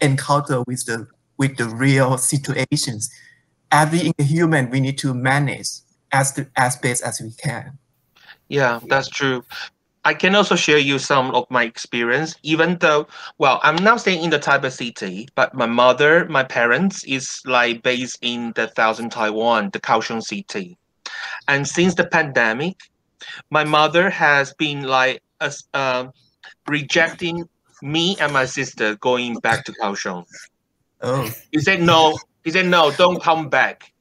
[0.00, 1.06] encounter with the
[1.36, 3.10] with the real situations.
[3.70, 5.83] Every human, we need to manage
[6.14, 7.76] as the, as best as we can.
[8.48, 9.44] Yeah, that's true.
[10.06, 14.22] I can also share you some of my experience, even though, well, I'm now staying
[14.22, 19.10] in the Taipei city, but my mother, my parents is like based in the Thousand
[19.10, 20.76] Taiwan, the Kaohsiung city.
[21.48, 22.76] And since the pandemic,
[23.50, 25.22] my mother has been like
[25.72, 26.06] uh,
[26.68, 27.48] rejecting
[27.82, 30.26] me and my sister going back to Kaohsiung.
[31.00, 31.30] Oh.
[31.50, 32.18] He said no.
[32.44, 32.92] He said no.
[32.92, 33.92] Don't come back.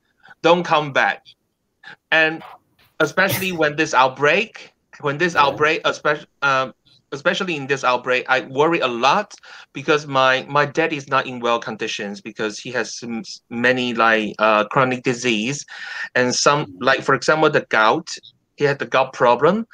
[0.42, 1.26] Don't come back.
[2.12, 2.44] And
[3.00, 4.72] especially when this outbreak,
[5.02, 6.74] when this outbreak, especially um,
[7.12, 9.34] especially in this outbreak, I worry a lot
[9.74, 14.36] because my my dad is not in well conditions because he has some, many like
[14.40, 15.66] uh, chronic disease,
[16.16, 18.10] and some like for example the gout.
[18.58, 19.66] He had the gout problem,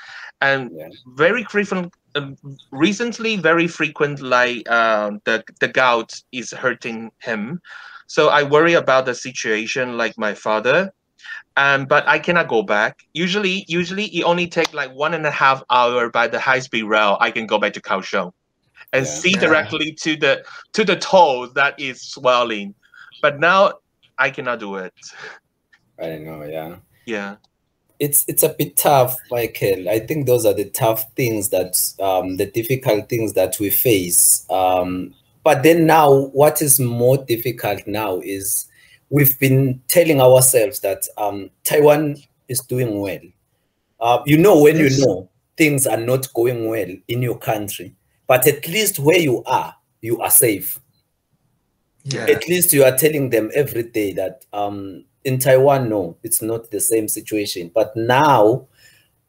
[0.41, 0.89] and Yeah.
[1.05, 1.93] very frequent.
[2.15, 2.35] Um,
[2.71, 7.59] recently, very frequent like uh, the the gout is hurting him,
[8.07, 10.91] so I worry about the situation like my father
[11.57, 12.99] um, but I cannot go back.
[13.13, 16.83] Usually, usually it only take like one and a half hour by the high speed
[16.83, 17.17] rail.
[17.19, 18.31] I can go back to Kaohsiung
[18.93, 19.11] and Yeah.
[19.11, 19.39] see Yeah.
[19.39, 20.43] directly to the
[20.73, 22.75] to the toe that is swelling.
[23.21, 23.73] But now
[24.17, 24.93] I cannot do it.
[26.01, 26.77] I know, yeah.
[27.05, 27.35] Yeah,
[27.99, 29.89] It's it's a bit tough, Michelle.
[29.89, 34.45] I think those are the tough things that um, the difficult things that we face.
[34.49, 35.13] Um,
[35.43, 38.68] but then now, what is more difficult now is
[39.09, 43.19] we've been telling ourselves that um, Taiwan is doing well.
[43.99, 47.93] Uh, you know, when you know things are not going well in your country,
[48.27, 50.79] but at least where you are, you are safe.
[52.03, 52.25] Yeah.
[52.25, 56.71] At least you are telling them every day that um, in Taiwan, no, it's not
[56.71, 57.71] the same situation.
[57.73, 58.67] But now,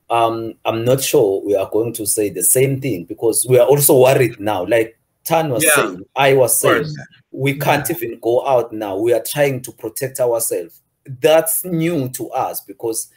[0.08, 3.66] um, I'm not sure we are going to say the same thing because we are
[3.66, 4.64] also worried now.
[4.66, 5.74] Like Tan was Yeah.
[5.74, 6.86] saying, I was saying,
[7.30, 8.96] we can't even go out now.
[8.96, 10.80] We are trying to protect ourselves.
[11.20, 13.08] That's new to us because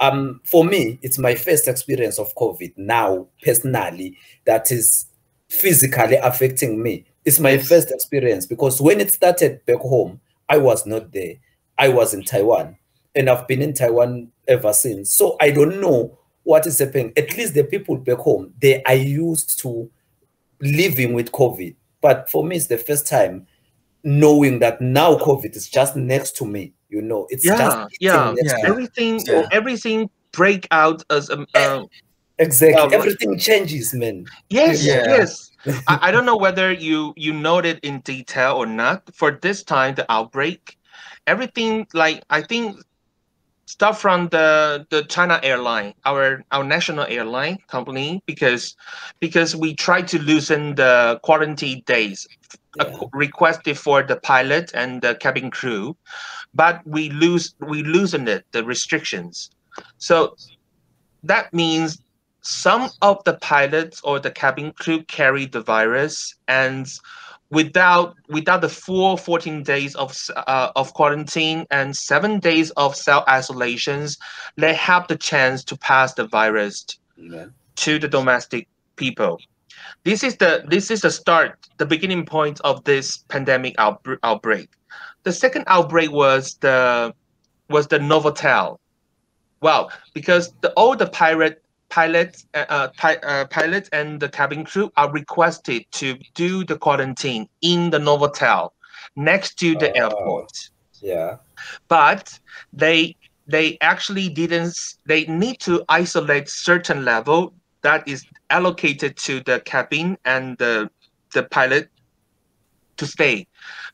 [0.00, 5.06] um, for me, it's my first experience of COVID now, personally, that is
[5.48, 7.04] physically affecting me.
[7.24, 7.68] It's my Yes.
[7.68, 11.34] first experience because when it started back home, I was not there.
[11.78, 12.76] I was in Taiwan
[13.14, 15.12] and I've been in Taiwan ever since.
[15.12, 17.12] So I don't know what is happening.
[17.16, 19.90] At least the people back home, they are used to
[20.62, 21.74] living with COVID.
[22.00, 23.46] But for me, it's the first time
[24.04, 26.72] knowing that now COVID is just next to me.
[26.88, 28.32] You know, it's Yeah, just yeah.
[28.34, 28.68] next Yeah.
[28.68, 29.46] everything Yeah.
[29.52, 31.84] everything break out as um, uh,
[32.38, 32.76] Exactly.
[32.76, 32.94] Yeah, right.
[32.94, 34.24] Everything changes, man.
[34.50, 35.04] Yes, Yeah.
[35.06, 35.50] yes.
[35.86, 39.08] I, I don't know whether you you noted in detail or not.
[39.14, 40.76] For this time, the outbreak,
[41.26, 42.76] everything like I think
[43.72, 48.64] start from the the China airline, our our national airline company, because
[49.20, 52.26] because we try to loosen the quarantine days
[52.80, 53.08] uh, Yeah.
[53.12, 55.96] requested for the pilot and the cabin crew,
[56.54, 59.50] but we lose we loosen it the restrictions.
[59.98, 60.36] So
[61.22, 62.02] that means
[62.42, 66.86] some of the pilots or the cabin crew carry the virus and
[67.52, 73.24] without without the full 14 days of uh, of quarantine and 7 days of self
[73.28, 74.16] isolations
[74.56, 76.84] they have the chance to pass the virus
[77.16, 77.46] Yeah.
[77.76, 79.38] to the domestic people.
[80.04, 84.68] This is the this is the start the beginning point of this pandemic outbr- outbreak.
[85.24, 87.14] The second outbreak was the
[87.68, 88.78] was the novotel.
[89.60, 91.62] Well because the all the pirate
[91.92, 96.76] pilots uh, uh, pi- uh, pilots and the cabin crew are requested to do the
[96.78, 98.70] quarantine in the novotel
[99.16, 100.02] next to the Oh.
[100.02, 100.52] airport
[101.00, 101.36] Yeah.
[101.88, 102.38] but
[102.72, 103.16] they
[103.46, 104.76] they actually didn't
[105.06, 110.90] they need to isolate certain level that is allocated to the cabin and the
[111.34, 111.90] the pilot
[112.96, 113.46] to stay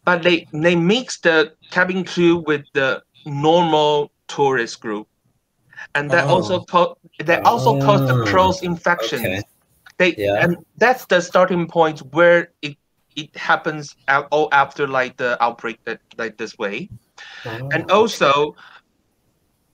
[0.04, 5.06] but they they mix the cabin crew with the normal tourist group
[5.94, 9.28] and that also co- that also caused the Oh, cross infection.
[9.28, 9.42] Okay.
[9.98, 10.40] they Yeah.
[10.40, 12.76] and that's the starting point where it
[13.16, 16.90] it happens out all after like the outbreak that like this way.
[17.72, 18.54] And Oh, also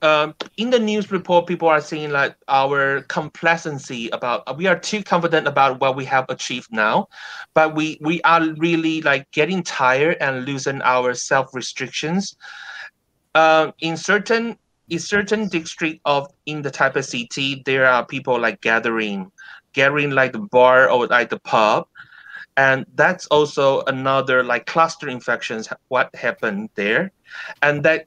[0.03, 5.03] um, in the news report people are saying like our complacency about we are too
[5.03, 7.07] confident about what we have achieved now
[7.55, 12.37] but we we are really like getting tired and losing our self restrictions
[13.35, 14.57] um, in certain
[14.91, 19.31] in certain district of in the Taipei city there are people like gathering
[19.75, 21.87] gathering like the bar or like the pub.
[22.57, 27.11] And that's also another like cluster infections what happened there.
[27.63, 28.07] And that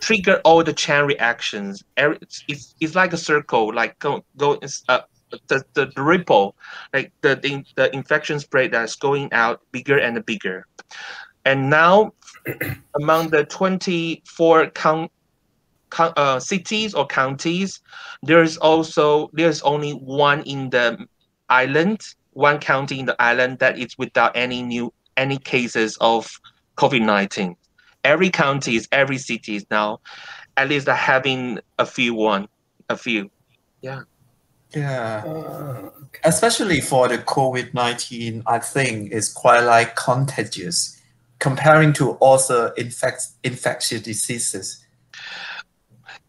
[0.00, 1.82] trigger all the chain reactions.
[1.96, 2.44] It's,
[2.80, 4.58] it's, like a circle like go go
[4.88, 5.00] uh,
[5.48, 6.54] the, the, the ripple
[6.92, 10.66] like the, the the infection spread that's going out bigger and bigger.
[11.44, 12.12] And now
[13.00, 15.12] among the 24 count, count
[15.98, 17.80] uh, cities or counties
[18.22, 21.06] there's also there's only one in the
[21.48, 22.00] island
[22.32, 26.40] one county in the island that is without any new any cases of
[26.76, 27.54] covid-19
[28.04, 30.00] every county is every city is now
[30.56, 32.48] at least are having a few one
[32.88, 33.30] a few
[34.74, 35.22] Yeah.
[35.26, 36.20] oh, okay.
[36.24, 40.98] Especially for the COVID 19, I think is quite like contagious
[41.38, 44.84] comparing to other infect, infectious diseases.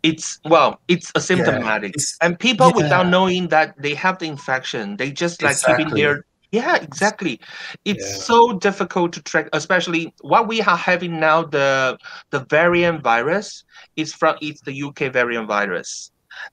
[0.03, 5.11] It's well, it's asymptomatic, it's- and people without knowing that they have the infection, they
[5.11, 6.01] just like keeping Exactly.
[6.01, 7.39] their yeah, exactly.
[7.83, 8.17] It's Yeah.
[8.29, 11.43] so difficult to track, especially what we are having now.
[11.43, 11.97] The
[12.29, 13.63] the variant virus
[13.95, 16.11] is from it's the UK variant virus,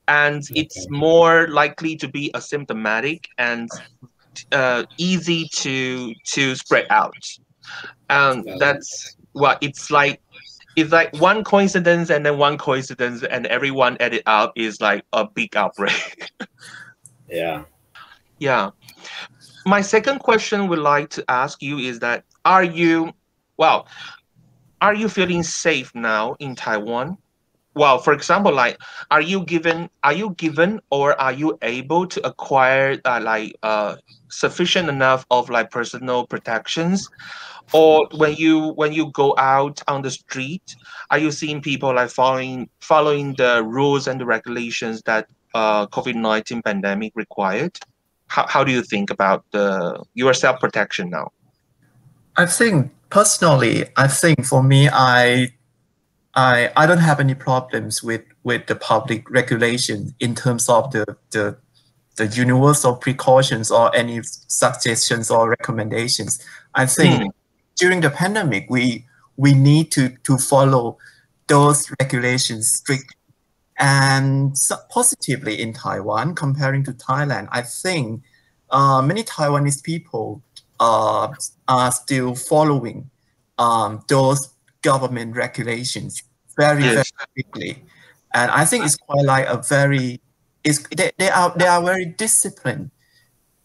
[0.08, 3.68] and it's more likely to be asymptomatic and
[4.52, 7.14] uh, easy to to spread out.
[8.08, 8.56] And Yeah.
[8.58, 10.20] that's what it's like.
[10.80, 15.26] It's like one coincidence and then one coincidence, and everyone added up is like a
[15.26, 16.30] big outbreak.
[17.28, 17.62] Yeah.
[18.40, 18.70] Yeah.
[19.64, 23.12] My second question would like to ask you is that are you
[23.56, 23.86] well,
[24.80, 27.18] are you feeling safe now in Taiwan?
[27.74, 28.78] Well, for example, like
[29.10, 33.96] are you given are you given or are you able to acquire uh, like uh
[34.28, 37.08] sufficient enough of like personal protections?
[37.72, 40.74] Or when you when you go out on the street,
[41.10, 46.16] are you seeing people like following following the rules and the regulations that uh, COVID
[46.16, 47.78] nineteen pandemic required?
[48.26, 51.30] How, how do you think about the your self protection now?
[52.36, 55.52] I think personally, I think for me, I,
[56.34, 61.04] I, I don't have any problems with with the public regulation in terms of the
[61.32, 61.56] the,
[62.16, 66.44] the universal precautions or any suggestions or recommendations.
[66.74, 67.28] I think Hmm.
[67.76, 69.06] during the pandemic, we
[69.36, 70.98] we need to to follow
[71.48, 73.16] those regulations strictly.
[73.78, 78.22] And so positively in Taiwan, comparing to Thailand, I think
[78.70, 80.42] uh, many Taiwanese people
[80.78, 81.28] uh,
[81.66, 83.10] are still following
[83.58, 84.50] um, those
[84.82, 86.22] government regulations
[86.56, 86.94] very, Yes.
[86.94, 87.84] very strictly.
[88.34, 90.20] And I think it's quite like a very,
[90.64, 92.90] it's, they, they are they are very disciplined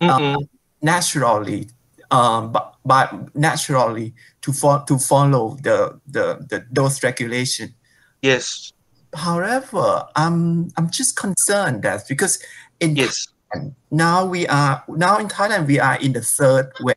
[0.02, 0.48] Mm-mm.
[0.82, 1.70] naturally,
[2.12, 7.74] um, but, but naturally to fo- to follow the, the, the those regulation.
[8.22, 8.72] yes,
[9.14, 12.40] However, I'm I'm just concerned that because
[12.80, 16.96] in yes, Thailand, now we are now in Thailand we are in the third wave,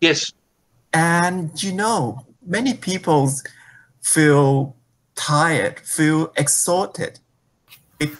[0.00, 0.32] yes,
[0.92, 3.30] and you know many people
[4.00, 4.76] feel
[5.14, 7.18] tired, feel exhausted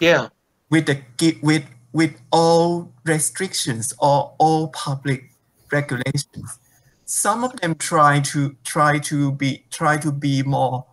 [0.00, 0.28] yeah,
[0.70, 1.00] with the
[1.42, 5.30] with with all restrictions or all public
[5.72, 6.58] regulations.
[7.04, 10.86] Some of them try to try to be try to be more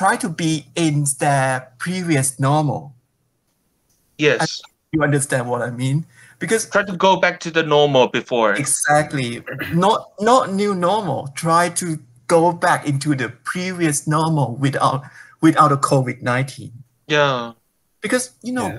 [0.00, 2.94] try to be in their previous normal.
[4.16, 4.62] yes.
[4.92, 6.04] You understand what I mean?
[6.40, 8.54] Because Try to go back to the normal before.
[8.54, 9.42] exactly
[9.74, 11.28] not not new normal.
[11.36, 15.02] Try to go back into the previous normal without
[15.42, 16.72] without the COVID nineteen.
[17.06, 17.52] Yeah,
[18.00, 18.78] because you know Yeah.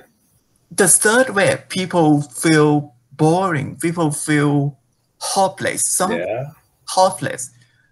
[0.80, 4.76] the third wave people feel boring people feel
[5.20, 6.50] hopeless some Yeah.
[6.88, 7.50] hopeless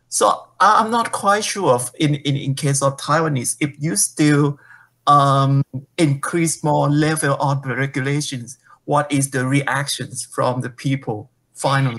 [0.09, 0.25] so
[0.59, 4.59] I- i'm not quite sure of in, in in case of taiwanese if you still
[5.07, 5.63] um
[5.99, 11.99] increase more level of the regulations what is the reactions from the people finally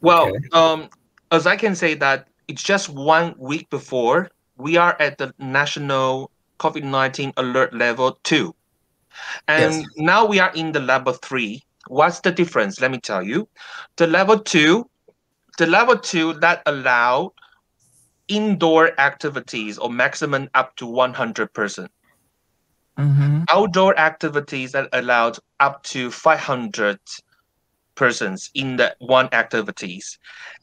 [0.00, 0.48] Well, Okay.
[0.52, 0.88] um,
[1.30, 6.30] as I can say that it's just one week before we are at the national
[6.58, 8.54] COVID nineteen alert level two,
[9.48, 9.86] and Yes.
[9.96, 11.62] now we are in the level three.
[11.88, 12.80] What's the difference?
[12.80, 13.48] Let me tell you.
[13.96, 14.88] The level two,
[15.58, 17.32] the level two that allow
[18.28, 21.52] indoor activities or maximum up to one hundred
[23.00, 23.44] Mhm.
[23.48, 27.00] Outdoor activities that allowed up to five hundred
[27.94, 30.18] persons in the one activities.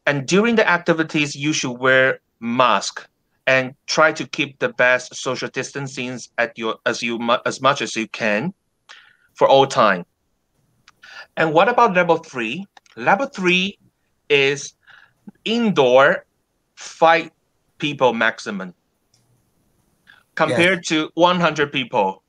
[0.06, 3.08] And during the activities you should wear mask
[3.48, 7.96] and try to keep the best social distancing at your as you as much as
[7.96, 8.54] you can
[9.34, 10.06] for all time.
[11.38, 12.68] And what about level three?
[12.96, 13.80] Level three
[14.30, 14.74] is
[15.44, 16.26] indoor
[16.76, 17.32] five
[17.80, 18.74] people maximum
[20.36, 22.24] compared to 100 people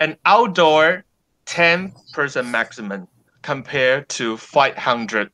[0.00, 1.04] and outdoor
[1.46, 3.08] 10 person maximum
[3.42, 5.30] compared to 500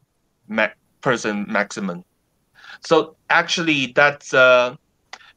[0.48, 0.68] ma-
[1.00, 2.04] person maximum.
[2.80, 4.76] So actually, that's uh,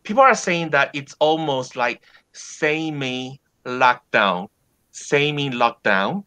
[0.04, 2.04] people are saying that it's almost like
[2.34, 4.48] semi lockdown,
[4.92, 6.24] semi lockdown,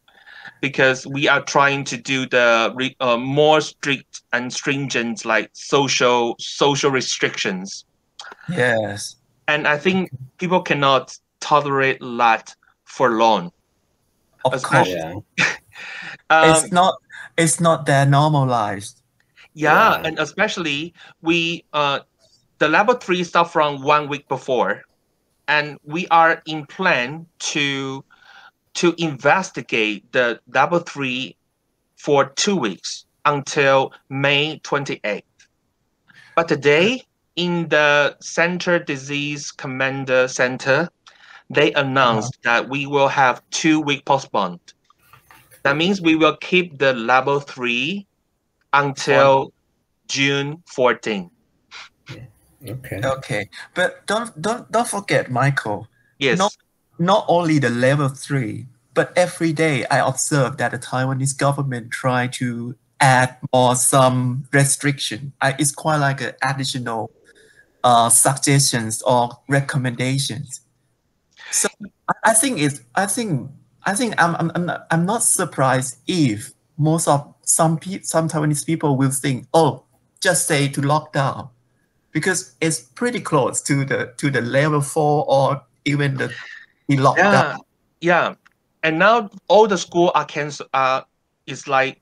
[0.61, 6.35] because we are trying to do the re- uh, more strict and stringent like social
[6.39, 7.85] social restrictions,
[8.49, 9.17] yes
[9.47, 12.53] and I think people cannot tolerate that
[12.87, 13.51] for long.
[14.45, 15.19] of As course Yeah.
[16.29, 16.95] Um, it's not
[17.37, 19.01] it's not that normalized
[19.53, 20.07] Yeah, Yeah.
[20.07, 21.99] and especially we uh
[22.57, 24.81] the level three start from one week before,
[25.47, 28.03] and we are in plan to
[28.81, 31.37] to investigate the level three
[31.97, 35.47] for two weeks until May twenty eighth.
[36.35, 37.03] But today
[37.35, 40.89] in the Center Disease Commander Center,
[41.49, 44.59] they announced that we will have two week postponed.
[45.63, 48.07] That means we will keep the level three
[48.73, 49.53] until
[50.07, 51.29] June 14.
[52.67, 52.99] Okay.
[53.03, 55.87] Okay, but don't don't don't forget, Michelle.
[56.17, 56.37] Yes.
[56.37, 56.55] Not
[56.97, 62.27] not only the level three, but every day I observe that the Taiwanese government try
[62.41, 65.33] to add more some restriction.
[65.39, 67.11] I, it's quite like an additional
[67.83, 70.61] uh, suggestions or recommendations.
[71.51, 71.69] So
[72.23, 73.49] I, think it's I think
[73.85, 78.29] I think I'm I'm I'm not, I'm not surprised if most of some pe- some
[78.29, 79.83] Taiwanese people will think, oh,
[80.21, 81.49] just say to lockdown,
[82.11, 86.33] because it's pretty close to the to the level four or even the
[86.87, 87.17] the lockdown.
[87.17, 87.57] Yeah,
[88.01, 88.35] yeah.
[88.83, 90.69] And now all the school are cancelled.
[90.73, 91.01] Uh,
[91.45, 92.01] it's like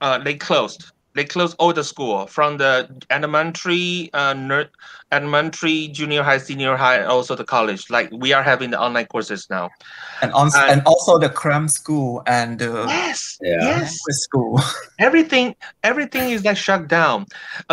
[0.00, 0.92] uh, they closed.
[1.16, 2.72] They closed all the school from the
[3.10, 4.70] elementary, uh, ner-
[5.10, 7.82] elementary, junior high, senior high, and also the college.
[7.96, 9.70] Like we are having the online courses now.
[10.22, 13.56] and also, And- and also the cram school and the Yes, Yeah.
[13.70, 13.98] yes.
[14.24, 14.60] school.
[15.08, 15.46] everything
[15.82, 17.18] everything is like shut down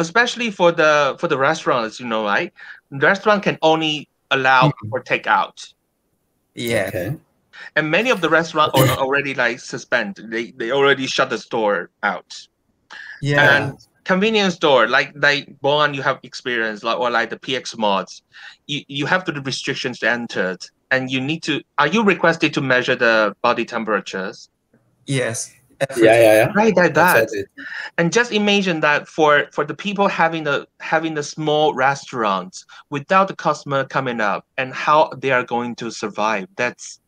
[0.03, 2.51] especially for the for the restaurants you know right
[2.91, 3.95] the restaurant can only
[4.35, 4.89] allow Mhm.
[4.91, 5.57] for takeout
[6.55, 6.87] yeah.
[6.91, 7.09] Okay.
[7.77, 11.79] and many of the restaurants are already like suspend they they already shut the store
[12.11, 12.29] out
[13.23, 13.55] Yeah.
[13.55, 18.21] and convenience store like like Bon you have experience like or like the PX Marts
[18.67, 20.57] you, you have to the restrictions to enter
[20.91, 24.49] and you need to are you requested to measure the body temperatures
[25.07, 25.53] yes.
[25.97, 26.51] Yeah, yeah, yeah.
[26.53, 27.45] right like that That's it.
[27.97, 33.27] and just imagine that for for the people having the having the small restaurants without
[33.29, 36.99] the customer coming up and how they are going to survive that's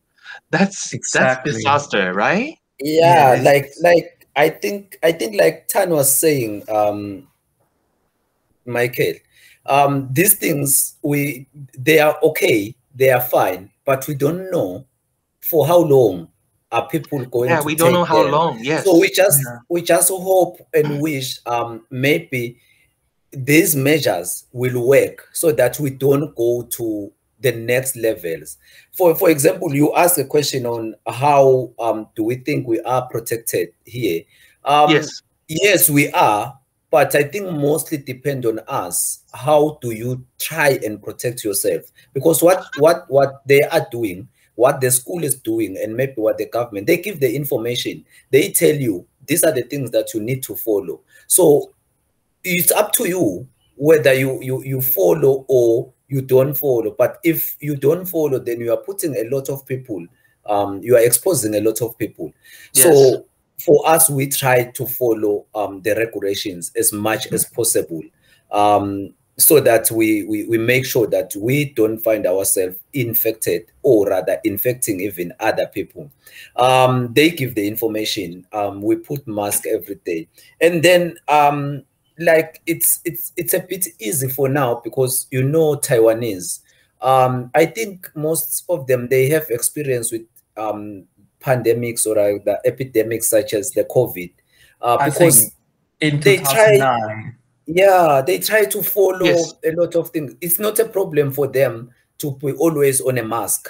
[0.50, 1.52] that's Exactly.
[1.52, 3.44] that's disaster right Yeah, Yes.
[3.44, 7.26] like like I think I think like Tan was saying, um,
[8.66, 9.14] Michael,
[9.66, 14.86] um, these things we they are okay, they are fine, but we don't know
[15.40, 16.28] for how long
[16.72, 18.30] are people going yeah to we don't take know how them.
[18.30, 19.58] long yes So we just Yeah.
[19.68, 22.58] we just hope and wish um maybe
[23.32, 27.12] these measures will work so that we don't go to
[27.46, 28.58] the next levels.
[28.92, 33.06] For for example, you ask a question on how um do we think we are
[33.08, 34.22] protected here?
[34.64, 36.58] Um yes yes we are,
[36.90, 39.20] but I think mostly depend on us.
[39.32, 41.82] How do you try and protect yourself?
[42.12, 46.38] Because what what what they are doing what the school is doing and maybe what
[46.38, 50.20] the government they give the information they tell you these are the things that you
[50.20, 51.70] need to follow so
[52.42, 56.94] it's up to you whether you you you follow or you don't follow.
[56.96, 60.06] But if you don't follow then you are putting a lot of people
[60.48, 62.32] um you are exposing a lot of people.
[62.72, 62.84] Yes.
[62.84, 63.26] so
[63.58, 68.02] for us we try to follow um the regulations as much as possible.
[68.52, 74.08] Um so that we, we we make sure that we don't find ourselves infected or
[74.08, 76.10] rather infecting even other people.
[76.56, 78.46] Um they give the information.
[78.52, 80.28] Um we put mask every day.
[80.60, 81.82] And then um
[82.18, 86.60] like it's it's it's a bit easy for now because you know taiwanese
[87.02, 90.22] um i think most of them they have experience with
[90.56, 91.04] um
[91.40, 94.32] pandemics or uh, the epidemics such as the covid
[94.80, 95.52] uh, because
[96.00, 97.22] in they try-
[97.66, 99.54] yeah, they try to follow Yes.
[99.64, 100.34] a lot of things.
[100.40, 103.68] It's not a problem for them to be always on a mask,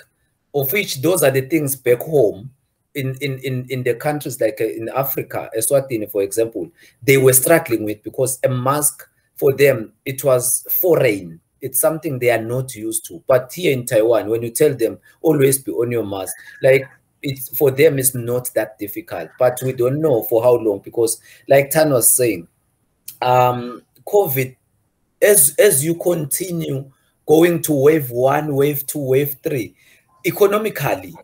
[0.54, 2.50] of which those are the things back home
[2.96, 6.70] in in in, in the countries like uh, in Africa, Eswatini, for example,
[7.02, 11.40] they were struggling with because a mask for them it was foreign.
[11.60, 13.22] It's something they are not used to.
[13.26, 16.88] But here in Taiwan, when you tell them always be on your mask, like
[17.22, 19.30] it's for them it's not that difficult.
[19.38, 22.48] But we don't know for how long because, like Tan was saying,
[23.20, 24.56] um, COVID,
[25.20, 26.90] as as you continue
[27.26, 29.74] going to wave one, wave two, wave three,
[30.24, 31.14] economically,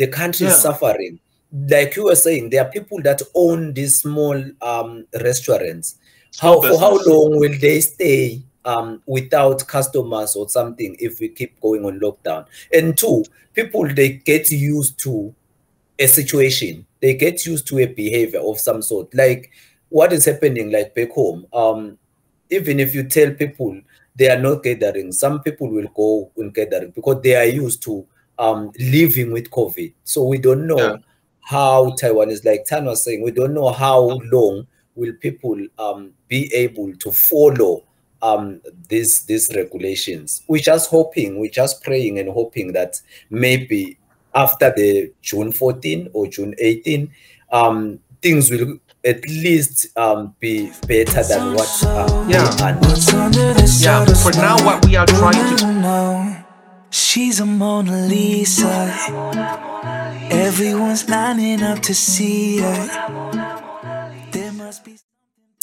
[0.00, 1.20] the country is suffering.
[1.52, 5.96] Like you were saying, there are people that own these small um, restaurants.
[6.40, 11.60] How for how long will they stay um, without customers or something if we keep
[11.60, 12.46] going on lockdown?
[12.72, 15.34] And two, people they get used to
[15.98, 19.50] a situation they get used to a behavior of some sort like
[19.90, 21.98] what is happening like back home um
[22.48, 23.78] even if you tell people
[24.16, 28.06] they are not gathering some people will go and gathering because they are used to
[28.40, 30.96] um living with covid so we don't know Yeah.
[31.54, 34.00] how taiwan is like tan was saying we don't know how
[34.32, 34.66] long
[34.96, 37.84] will people um be able to follow
[38.22, 43.96] um these these regulations we're just hoping we're just praying and hoping that maybe
[44.34, 47.10] after the June 14 or June 18,
[47.50, 51.68] um, things will at least um, be better than what
[51.98, 52.46] um, Yeah.
[52.48, 52.88] they are now.
[52.88, 56.49] What's under the Yeah, for now, what we are trying to know.
[56.90, 58.94] She's a Mona Lisa.
[60.30, 64.30] Everyone's lining up to see her.
[64.32, 64.98] There must be.